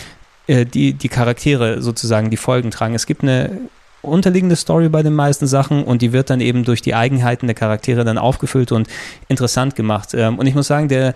äh, 0.46 0.64
die, 0.64 0.94
die 0.94 1.08
Charaktere 1.08 1.82
sozusagen 1.82 2.30
die 2.30 2.36
Folgen 2.36 2.70
tragen. 2.70 2.94
Es 2.94 3.06
gibt 3.06 3.22
eine 3.22 3.50
unterliegende 4.02 4.56
Story 4.56 4.88
bei 4.88 5.02
den 5.02 5.14
meisten 5.14 5.46
Sachen 5.46 5.82
und 5.82 6.02
die 6.02 6.12
wird 6.12 6.30
dann 6.30 6.40
eben 6.40 6.64
durch 6.64 6.80
die 6.80 6.94
Eigenheiten 6.94 7.46
der 7.46 7.54
Charaktere 7.54 8.04
dann 8.04 8.18
aufgefüllt 8.18 8.70
und 8.72 8.88
interessant 9.28 9.74
gemacht. 9.74 10.14
Ähm, 10.14 10.38
und 10.38 10.46
ich 10.46 10.54
muss 10.54 10.68
sagen, 10.68 10.88
der, 10.88 11.14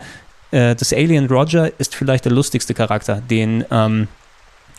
äh, 0.50 0.74
das 0.74 0.92
Alien 0.92 1.26
Roger 1.26 1.70
ist 1.78 1.94
vielleicht 1.94 2.24
der 2.24 2.32
lustigste 2.32 2.74
Charakter, 2.74 3.20
den 3.20 3.64
ähm, 3.70 4.08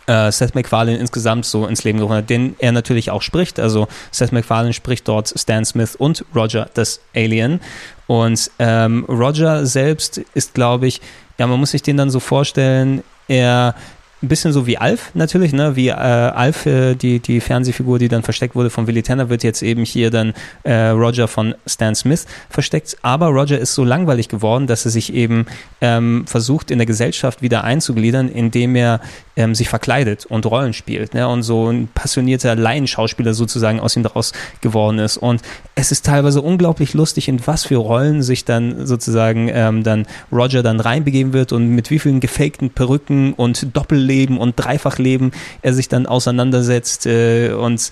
äh, 0.07 0.31
Seth 0.31 0.55
MacFarlane 0.55 0.97
insgesamt 0.97 1.45
so 1.45 1.65
ins 1.67 1.83
Leben 1.83 1.99
gerufen 1.99 2.15
hat, 2.15 2.29
den 2.29 2.55
er 2.59 2.71
natürlich 2.71 3.11
auch 3.11 3.21
spricht. 3.21 3.59
Also 3.59 3.87
Seth 4.11 4.31
MacFarlane 4.31 4.73
spricht 4.73 5.07
dort 5.07 5.33
Stan 5.37 5.63
Smith 5.63 5.95
und 5.95 6.25
Roger, 6.35 6.69
das 6.73 6.99
Alien. 7.15 7.61
Und 8.07 8.51
ähm, 8.59 9.05
Roger 9.07 9.65
selbst 9.65 10.17
ist, 10.33 10.53
glaube 10.53 10.87
ich, 10.87 11.01
ja, 11.41 11.47
man 11.47 11.59
muss 11.59 11.71
sich 11.71 11.81
den 11.81 11.97
dann 11.97 12.11
so 12.11 12.19
vorstellen, 12.19 13.01
er 13.27 13.73
ein 14.21 14.27
bisschen 14.27 14.53
so 14.53 14.67
wie 14.67 14.77
Alf 14.77 15.09
natürlich, 15.15 15.53
ne? 15.53 15.75
Wie 15.75 15.87
äh, 15.87 15.93
Alf, 15.93 16.67
äh, 16.67 16.93
die, 16.93 17.19
die 17.19 17.41
Fernsehfigur, 17.41 17.97
die 17.97 18.09
dann 18.09 18.21
versteckt 18.21 18.53
wurde 18.53 18.69
von 18.69 18.85
Willy 18.85 19.01
Tanner, 19.01 19.29
wird 19.29 19.43
jetzt 19.43 19.63
eben 19.63 19.83
hier 19.83 20.11
dann 20.11 20.35
äh, 20.61 20.89
Roger 20.89 21.27
von 21.27 21.55
Stan 21.65 21.95
Smith 21.95 22.27
versteckt. 22.47 22.95
Aber 23.01 23.29
Roger 23.29 23.57
ist 23.57 23.73
so 23.73 23.83
langweilig 23.83 24.29
geworden, 24.29 24.67
dass 24.67 24.85
er 24.85 24.91
sich 24.91 25.11
eben 25.15 25.47
ähm, 25.81 26.25
versucht, 26.27 26.69
in 26.69 26.77
der 26.77 26.85
Gesellschaft 26.85 27.41
wieder 27.41 27.63
einzugliedern, 27.63 28.29
indem 28.29 28.75
er 28.75 29.01
ähm, 29.41 29.55
sich 29.55 29.69
verkleidet 29.69 30.25
und 30.25 30.45
Rollen 30.45 30.73
spielt. 30.73 31.13
Ne? 31.13 31.27
Und 31.27 31.43
so 31.43 31.69
ein 31.69 31.87
passionierter 31.93 32.55
Laienschauspieler 32.55 33.33
sozusagen 33.33 33.79
aus 33.79 33.95
ihm 33.95 34.03
daraus 34.03 34.33
geworden 34.61 34.99
ist. 34.99 35.17
Und 35.17 35.41
es 35.75 35.91
ist 35.91 36.05
teilweise 36.05 36.41
unglaublich 36.41 36.93
lustig, 36.93 37.27
in 37.27 37.45
was 37.47 37.65
für 37.65 37.77
Rollen 37.77 38.21
sich 38.21 38.45
dann 38.45 38.85
sozusagen 38.85 39.49
ähm, 39.51 39.83
dann 39.83 40.05
Roger 40.31 40.63
dann 40.63 40.79
reinbegeben 40.79 41.33
wird 41.33 41.51
und 41.51 41.69
mit 41.69 41.89
wie 41.89 41.99
vielen 41.99 42.19
gefakten 42.19 42.69
Perücken 42.69 43.33
und 43.33 43.75
Doppelleben 43.75 44.37
und 44.37 44.55
Dreifachleben 44.55 45.31
er 45.61 45.73
sich 45.73 45.89
dann 45.89 46.05
auseinandersetzt 46.05 47.05
äh, 47.05 47.51
und 47.51 47.91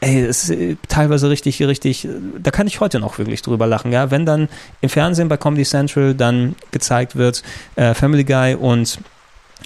ey, 0.00 0.20
es 0.20 0.44
ist 0.44 0.50
äh, 0.50 0.76
teilweise 0.88 1.30
richtig, 1.30 1.62
richtig, 1.62 2.08
da 2.42 2.50
kann 2.50 2.66
ich 2.66 2.80
heute 2.80 3.00
noch 3.00 3.18
wirklich 3.18 3.42
drüber 3.42 3.66
lachen, 3.66 3.92
ja. 3.92 4.10
Wenn 4.10 4.26
dann 4.26 4.48
im 4.80 4.88
Fernsehen 4.88 5.28
bei 5.28 5.36
Comedy 5.36 5.64
Central 5.64 6.14
dann 6.14 6.54
gezeigt 6.70 7.16
wird, 7.16 7.42
äh, 7.76 7.94
Family 7.94 8.24
Guy 8.24 8.54
und 8.54 8.98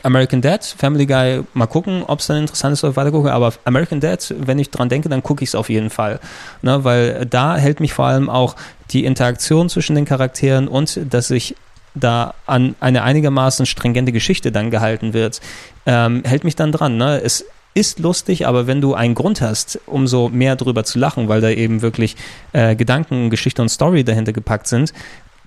American 0.02 0.40
Dad, 0.40 0.64
Family 0.64 1.06
Guy, 1.06 1.42
mal 1.54 1.66
gucken, 1.66 2.02
ob 2.06 2.20
es 2.20 2.26
dann 2.26 2.38
interessant 2.38 2.72
ist, 2.72 2.84
ob 2.84 2.90
ich 2.90 2.96
weiter 2.96 3.10
gucke, 3.10 3.32
aber 3.32 3.52
American 3.64 4.00
Dad, 4.00 4.34
wenn 4.38 4.58
ich 4.58 4.70
dran 4.70 4.88
denke, 4.88 5.08
dann 5.08 5.22
gucke 5.22 5.42
ich 5.42 5.50
es 5.50 5.54
auf 5.54 5.68
jeden 5.68 5.90
Fall. 5.90 6.20
Ne, 6.62 6.84
weil 6.84 7.26
da 7.26 7.56
hält 7.56 7.80
mich 7.80 7.92
vor 7.92 8.06
allem 8.06 8.30
auch 8.30 8.56
die 8.90 9.04
Interaktion 9.04 9.68
zwischen 9.68 9.94
den 9.94 10.04
Charakteren 10.04 10.68
und 10.68 11.00
dass 11.10 11.28
sich 11.28 11.56
da 11.94 12.34
an 12.46 12.74
eine 12.80 13.02
einigermaßen 13.02 13.66
stringente 13.66 14.12
Geschichte 14.12 14.52
dann 14.52 14.70
gehalten 14.70 15.12
wird, 15.12 15.40
ähm, 15.86 16.22
hält 16.24 16.44
mich 16.44 16.56
dann 16.56 16.72
dran. 16.72 16.96
Ne? 16.96 17.20
Es 17.22 17.44
ist 17.74 17.98
lustig, 17.98 18.46
aber 18.46 18.66
wenn 18.66 18.80
du 18.80 18.94
einen 18.94 19.14
Grund 19.14 19.40
hast, 19.40 19.78
umso 19.86 20.28
mehr 20.28 20.56
drüber 20.56 20.84
zu 20.84 20.98
lachen, 20.98 21.28
weil 21.28 21.40
da 21.40 21.50
eben 21.50 21.82
wirklich 21.82 22.16
äh, 22.52 22.74
Gedanken, 22.74 23.30
Geschichte 23.30 23.62
und 23.62 23.68
Story 23.68 24.04
dahinter 24.04 24.32
gepackt 24.32 24.66
sind, 24.66 24.92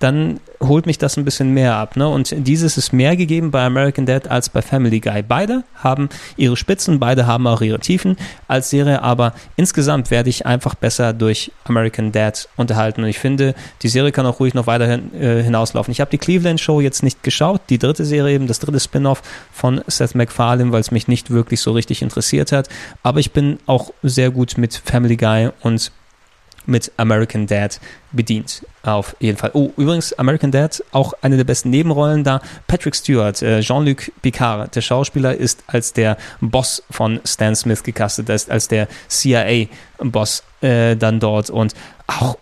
dann 0.02 0.40
holt 0.60 0.86
mich 0.86 0.98
das 0.98 1.16
ein 1.16 1.24
bisschen 1.24 1.50
mehr 1.50 1.76
ab. 1.76 1.96
Ne? 1.96 2.08
Und 2.08 2.34
dieses 2.36 2.76
ist 2.76 2.92
mehr 2.92 3.16
gegeben 3.16 3.50
bei 3.50 3.64
American 3.64 4.06
Dad 4.06 4.28
als 4.28 4.48
bei 4.48 4.62
Family 4.62 5.00
Guy. 5.00 5.22
Beide 5.22 5.64
haben 5.76 6.08
ihre 6.36 6.56
Spitzen, 6.56 6.98
beide 6.98 7.26
haben 7.26 7.46
auch 7.46 7.60
ihre 7.60 7.78
Tiefen 7.78 8.16
als 8.48 8.70
Serie, 8.70 9.02
aber 9.02 9.34
insgesamt 9.56 10.10
werde 10.10 10.30
ich 10.30 10.46
einfach 10.46 10.74
besser 10.74 11.12
durch 11.12 11.52
American 11.64 12.12
Dad 12.12 12.48
unterhalten. 12.56 13.02
Und 13.02 13.08
ich 13.08 13.18
finde, 13.18 13.54
die 13.82 13.88
Serie 13.88 14.12
kann 14.12 14.26
auch 14.26 14.40
ruhig 14.40 14.54
noch 14.54 14.66
weiterhin 14.66 15.14
äh, 15.14 15.42
hinauslaufen. 15.42 15.92
Ich 15.92 16.00
habe 16.00 16.10
die 16.10 16.18
Cleveland 16.18 16.60
Show 16.60 16.80
jetzt 16.80 17.02
nicht 17.02 17.22
geschaut, 17.22 17.60
die 17.68 17.78
dritte 17.78 18.04
Serie 18.04 18.34
eben, 18.34 18.46
das 18.46 18.58
dritte 18.58 18.80
Spin-off 18.80 19.22
von 19.52 19.82
Seth 19.86 20.14
MacFarlane, 20.14 20.72
weil 20.72 20.80
es 20.80 20.90
mich 20.90 21.08
nicht 21.08 21.30
wirklich 21.30 21.60
so 21.60 21.72
richtig 21.72 22.02
interessiert 22.02 22.52
hat. 22.52 22.68
Aber 23.02 23.20
ich 23.20 23.32
bin 23.32 23.58
auch 23.66 23.92
sehr 24.02 24.30
gut 24.30 24.58
mit 24.58 24.80
Family 24.84 25.16
Guy 25.16 25.50
und 25.62 25.92
mit 26.66 26.92
American 26.96 27.46
Dad 27.46 27.80
bedient. 28.12 28.64
Auf 28.82 29.16
jeden 29.20 29.38
Fall. 29.38 29.50
Oh, 29.54 29.70
übrigens, 29.76 30.12
American 30.14 30.50
Dad, 30.50 30.82
auch 30.92 31.12
eine 31.22 31.36
der 31.36 31.44
besten 31.44 31.70
Nebenrollen 31.70 32.24
da. 32.24 32.40
Patrick 32.66 32.96
Stewart, 32.96 33.40
äh, 33.42 33.60
Jean-Luc 33.60 34.10
Picard, 34.22 34.74
der 34.74 34.80
Schauspieler, 34.80 35.34
ist 35.34 35.62
als 35.66 35.92
der 35.92 36.16
Boss 36.40 36.82
von 36.90 37.20
Stan 37.24 37.54
Smith 37.54 37.82
gecastet, 37.82 38.28
ist 38.28 38.50
als 38.50 38.68
der 38.68 38.88
CIA-Boss 39.08 40.42
äh, 40.60 40.96
dann 40.96 41.20
dort 41.20 41.50
und 41.50 41.74
auch 42.06 42.36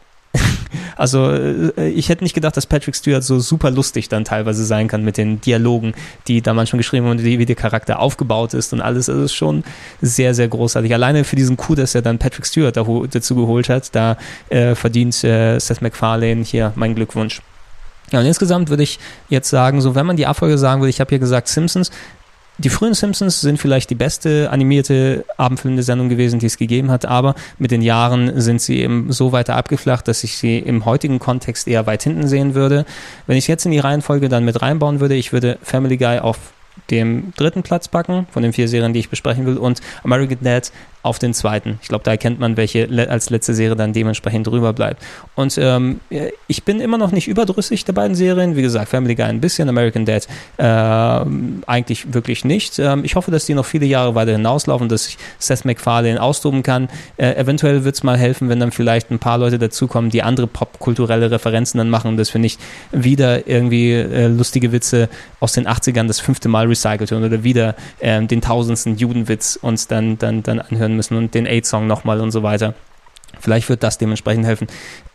also 0.97 1.31
äh, 1.31 1.89
ich 1.89 2.09
hätte 2.09 2.25
nicht 2.25 2.35
gedacht, 2.35 2.57
dass 2.57 2.67
Patrick 2.67 2.97
Stewart 2.97 3.23
so 3.23 3.41
super 3.41 3.71
lustig 3.71 4.09
dann 4.09 4.25
teilweise 4.25 4.65
sein 4.65 4.89
kann 4.89 5.05
mit 5.05 5.17
den 5.17 5.41
Dialogen, 5.41 5.95
die 6.29 6.43
da 6.43 6.55
manchmal 6.55 6.79
geschrieben 6.79 7.07
wurden, 7.07 7.23
wie 7.23 7.45
der 7.45 7.57
Charakter 7.57 7.99
aufgebaut 7.99 8.55
ist 8.55 8.73
und 8.73 8.81
alles. 8.81 9.07
Das 9.07 9.17
ist 9.17 9.35
schon 9.35 9.65
sehr, 10.01 10.35
sehr 10.35 10.49
großartig. 10.49 10.93
Alleine 10.93 11.25
für 11.25 11.37
diesen 11.37 11.57
Coup, 11.57 11.77
dass 11.77 11.95
er 11.95 12.03
dann 12.03 12.19
Patrick 12.19 12.47
Stewart 12.47 12.77
dazu 12.77 13.35
geholt 13.35 13.69
hat, 13.69 13.95
da 13.95 14.17
äh, 14.49 14.75
verdient 14.75 15.23
äh, 15.25 15.59
Seth 15.59 15.83
MacFarlane 15.83 16.43
hier 16.43 16.73
meinen 16.77 16.95
Glückwunsch. 16.95 17.43
Ja, 18.13 18.19
und 18.19 18.27
insgesamt 18.27 18.71
würde 18.71 18.83
ich 18.83 18.99
jetzt 19.29 19.51
sagen, 19.51 19.81
so 19.81 19.95
wenn 19.95 20.07
man 20.07 20.17
die 20.17 20.27
Abfolge 20.27 20.59
sagen 20.59 20.81
würde, 20.81 20.91
ich 20.91 21.01
habe 21.01 21.11
hier 21.11 21.21
gesagt 21.21 21.47
Simpsons, 21.49 21.91
die 22.63 22.69
frühen 22.69 22.93
Simpsons 22.93 23.41
sind 23.41 23.59
vielleicht 23.59 23.89
die 23.89 23.95
beste 23.95 24.51
animierte 24.51 25.25
abendfüllende 25.39 25.83
Sendung 25.83 26.11
gewesen, 26.11 26.41
die 26.41 26.47
es 26.47 26.59
gegeben 26.59 26.91
hat, 26.91 27.07
aber 27.07 27.35
mit 27.59 27.71
den 27.71 27.81
Jahren 27.81 28.39
sind 28.39 28.61
sie 28.61 28.81
eben 28.81 29.11
so 29.13 29.33
weiter 29.33 29.57
abgeflacht, 29.57 30.07
dass 30.09 30.25
ich 30.25 30.37
sie 30.37 30.59
im 30.59 30.85
heutigen 30.85 31.19
Kontext 31.19 31.67
eher 31.67 31.87
weit 31.87 32.03
hinten 32.03 32.29
sehen 32.29 32.55
würde. 32.55 32.85
Wenn 33.27 33.39
ich 33.39 33.49
jetzt 33.49 33.65
in 33.65 33.73
die 33.73 33.79
Reihenfolge 33.79 34.29
dann 34.29 34.45
mit 34.45 34.61
reinbauen 34.61 35.01
würde, 35.01 35.15
ich 35.15 35.33
würde 35.33 35.59
Family 35.63 35.97
Guy 35.97 36.19
auf 36.19 36.39
dem 36.91 37.33
dritten 37.37 37.63
Platz 37.63 37.89
packen, 37.89 38.27
von 38.31 38.43
den 38.43 38.53
vier 38.53 38.69
Serien, 38.69 38.93
die 38.93 39.01
ich 39.01 39.09
besprechen 39.09 39.47
will, 39.47 39.57
und 39.57 39.81
American 40.03 40.39
Dad 40.43 40.71
auf 41.03 41.19
den 41.19 41.33
zweiten. 41.33 41.79
Ich 41.83 41.89
glaube, 41.89 42.05
da 42.05 42.11
erkennt 42.11 42.39
man, 42.41 42.57
welche 42.57 42.89
als 43.09 43.31
letzte 43.31 43.55
Serie 43.55 43.77
dann 43.77 43.93
dementsprechend 43.93 44.47
drüber 44.47 44.73
bleibt. 44.73 45.03
Und 45.35 45.57
ähm, 45.59 46.01
ich 46.47 46.65
bin 46.65 46.81
immer 46.81 46.99
noch 46.99 47.11
nicht 47.11 47.27
überdrüssig 47.27 47.85
der 47.85 47.95
beiden 47.95 48.15
Serien. 48.15 48.55
Wie 48.57 48.63
gesagt, 48.63 48.91
Family 48.91 49.15
Guy 49.15 49.25
ein 49.25 49.41
bisschen, 49.41 49.69
American 49.69 50.05
Dad 50.05 50.29
äh, 50.59 50.63
eigentlich 51.67 52.13
wirklich 52.13 52.45
nicht. 52.45 52.79
Ähm, 52.79 53.05
ich 53.05 53.15
hoffe, 53.15 53.31
dass 53.31 53.47
die 53.47 53.55
noch 53.55 53.65
viele 53.65 53.87
Jahre 53.87 54.15
weiter 54.15 54.33
hinauslaufen, 54.33 54.89
dass 54.89 55.05
sich 55.05 55.17
Seth 55.39 55.65
MacFarlane 55.65 56.21
austoben 56.21 56.63
kann. 56.63 56.89
Äh, 57.17 57.35
eventuell 57.37 57.85
wird 57.85 57.95
es 57.95 58.03
mal 58.03 58.19
helfen, 58.19 58.51
wenn 58.51 58.61
dann 58.61 58.73
vielleicht 58.73 59.11
ein 59.11 59.19
paar 59.19 59.39
Leute 59.39 59.59
dazukommen, 59.59 60.11
die 60.11 60.23
andere 60.23 60.47
popkulturelle 60.47 61.31
Referenzen 61.31 61.79
dann 61.79 61.89
machen, 61.89 62.19
dass 62.19 62.35
wir 62.35 62.41
nicht 62.41 62.61
wieder 62.93 63.49
irgendwie 63.49 63.93
äh, 63.93 64.27
lustige 64.27 64.73
Witze 64.73 65.09
aus 65.41 65.53
den 65.53 65.67
80ern 65.67 66.07
das 66.07 66.21
fünfte 66.21 66.49
Mal 66.49 66.67
recycelt 66.67 67.11
hören 67.11 67.25
oder 67.25 67.43
wieder 67.43 67.75
ähm, 68.01 68.29
den 68.29 68.43
tausendsten 68.43 68.97
Judenwitz 68.97 69.59
uns 69.61 69.87
dann, 69.87 70.19
dann, 70.19 70.43
dann 70.43 70.61
anhören 70.61 70.90
müssen 70.97 71.17
und 71.17 71.35
den 71.35 71.47
AIDS-Song 71.47 71.87
nochmal 71.87 72.21
und 72.21 72.31
so 72.31 72.43
weiter. 72.43 72.75
Vielleicht 73.39 73.69
wird 73.69 73.83
das 73.83 73.99
dementsprechend 73.99 74.45
helfen. 74.45 74.67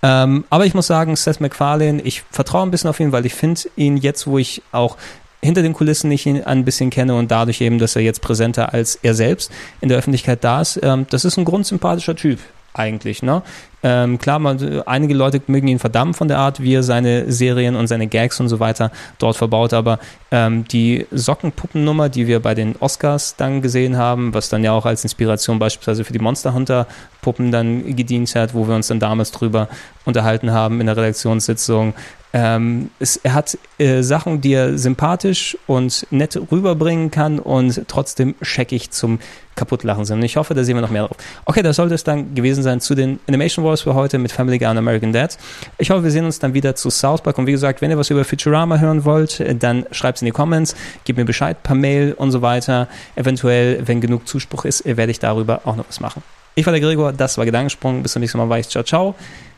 Ähm, 0.02 0.46
aber 0.50 0.66
ich 0.66 0.74
muss 0.74 0.88
sagen, 0.88 1.16
Seth 1.16 1.42
MacFarlane, 1.42 2.02
ich 2.02 2.24
vertraue 2.32 2.64
ein 2.64 2.72
bisschen 2.72 2.90
auf 2.90 3.00
ihn, 3.00 3.12
weil 3.12 3.26
ich 3.26 3.34
finde 3.34 3.62
ihn 3.76 3.98
jetzt, 3.98 4.26
wo 4.26 4.38
ich 4.38 4.62
auch 4.72 4.98
hinter 5.42 5.62
den 5.62 5.74
Kulissen 5.74 6.10
nicht 6.10 6.26
ihn 6.26 6.44
ein 6.44 6.66
bisschen 6.66 6.90
kenne 6.90 7.16
und 7.16 7.30
dadurch 7.30 7.62
eben, 7.62 7.78
dass 7.78 7.96
er 7.96 8.02
jetzt 8.02 8.22
präsenter 8.22 8.74
als 8.74 8.98
er 9.04 9.14
selbst 9.14 9.52
in 9.82 9.90
der 9.90 9.98
Öffentlichkeit 9.98 10.44
da 10.44 10.62
ist, 10.62 10.80
ähm, 10.82 11.06
das 11.10 11.26
ist 11.26 11.38
ein 11.38 11.46
grundsympathischer 11.46 12.16
Typ 12.16 12.40
eigentlich. 12.76 13.24
Ne? 13.24 13.42
Ähm, 13.84 14.18
klar, 14.18 14.40
man, 14.40 14.82
einige 14.86 15.14
Leute 15.14 15.42
mögen 15.48 15.68
ihn 15.68 15.80
verdammen 15.80 16.14
von 16.14 16.28
der 16.28 16.40
Art, 16.40 16.62
wie 16.62 16.74
er 16.74 16.84
seine 16.84 17.32
Serien 17.32 17.76
und 17.76 17.88
seine 17.88 18.08
Gags 18.08 18.40
und 18.40 18.50
so 18.50 18.60
weiter 18.60 18.92
dort 19.20 19.38
verbaut, 19.38 19.74
aber 19.74 20.00
ähm, 20.32 20.66
die 20.68 21.06
Sockenpuppennummer, 21.12 22.10
die 22.10 22.28
wir 22.28 22.40
bei 22.40 22.56
den 22.56 22.76
Oscars 22.80 23.36
dann 23.36 23.62
gesehen 23.62 23.98
haben, 23.98 24.34
was 24.34 24.50
dann 24.50 24.64
ja 24.64 24.72
auch 24.72 24.86
als 24.86 25.04
Inspiration 25.04 25.60
beispielsweise 25.60 26.04
für 26.04 26.14
die 26.14 26.20
Monster 26.20 26.54
Hunter 26.54 26.88
Puppen 27.22 27.52
dann 27.52 27.96
gedient 27.96 28.34
hat, 28.36 28.54
wo 28.54 28.68
wir 28.68 28.76
uns 28.76 28.88
dann 28.88 29.00
damals 29.00 29.32
drüber 29.32 29.70
unterhalten 30.06 30.52
haben 30.52 30.80
in 30.80 30.88
der 30.88 30.98
Redaktionssitzung, 30.98 31.94
ähm, 32.36 32.90
es, 33.00 33.16
er 33.16 33.34
hat 33.34 33.58
äh, 33.78 34.02
Sachen, 34.02 34.42
die 34.42 34.52
er 34.52 34.78
sympathisch 34.78 35.58
und 35.68 36.06
nett 36.12 36.38
rüberbringen 36.52 37.10
kann 37.10 37.40
und 37.40 37.88
trotzdem 37.88 38.36
scheckig 38.42 38.92
zum 38.92 39.20
Kaputtlachen 39.56 40.04
sind. 40.04 40.18
Und 40.18 40.26
ich 40.26 40.36
hoffe, 40.36 40.54
da 40.54 40.66
sehen 40.66 40.76
wir 40.76 40.82
noch 40.82 40.90
mehr 40.90 41.08
drauf. 41.08 41.16
Okay, 41.46 41.62
das 41.62 41.78
sollte 41.78 41.96
es 41.96 42.04
dann 42.04 42.36
gewesen 42.36 42.62
sein 42.62 42.82
zu 42.82 42.94
den 42.94 43.22
Animation 43.30 43.64
Wars 43.64 43.84
für 43.84 43.94
heute 43.96 44.18
mit 44.18 44.34
Family 44.34 44.60
Guy 44.60 44.68
und 44.68 44.78
American 44.78 45.14
Dad. 45.14 45.38
Ich 45.78 45.92
hoffe, 45.92 46.04
wir 46.04 46.12
sehen 46.12 46.26
uns 46.26 46.38
dann 46.40 46.54
wieder 46.54 46.76
zu 46.76 46.90
South 46.90 47.22
Park. 47.22 47.38
Und 47.38 47.48
wie 47.48 47.54
gesagt, 47.54 47.82
wenn 47.82 47.90
ihr 47.90 47.98
was 47.98 48.10
über 48.10 48.26
Futurama 48.26 48.80
hören 48.80 49.06
wollt, 49.06 49.42
dann 49.64 49.86
schreibt 49.92 50.18
es 50.18 50.22
in 50.22 50.26
die 50.26 50.34
Comments, 50.34 50.76
gebt 51.06 51.18
mir 51.18 51.24
Bescheid 51.24 51.64
per 51.64 51.76
Mail 51.76 52.16
und 52.18 52.32
so 52.32 52.42
weiter. 52.42 52.90
Eventuell, 53.16 53.88
wenn 53.88 54.02
genug 54.02 54.28
Zuspruch 54.28 54.66
ist, 54.66 54.84
werde 54.86 55.10
ich 55.10 55.20
darüber 55.20 55.62
auch 55.64 55.78
noch 55.78 55.88
was 55.88 56.02
machen. 56.02 56.22
Ich 56.56 56.66
war 56.66 56.74
der 56.74 56.82
Gregor, 56.82 57.14
das 57.14 57.38
war 57.38 57.46
Gedankensprung. 57.46 58.04
Bis 58.04 58.12
zum 58.12 58.20
nächsten 58.20 58.46
Mal 58.46 58.60
ich. 58.60 58.68
Ciao, 58.68 58.84
ciao. 58.84 59.16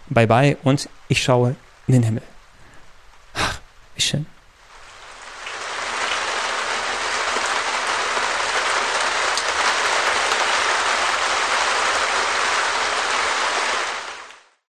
Bye, 0.10 0.28
bye. 0.28 0.58
Und 0.64 0.88
ich 1.08 1.24
schaue 1.24 1.56
in 1.88 1.94
den 1.94 2.04
Himmel. 2.04 2.22
Schön. 3.98 4.26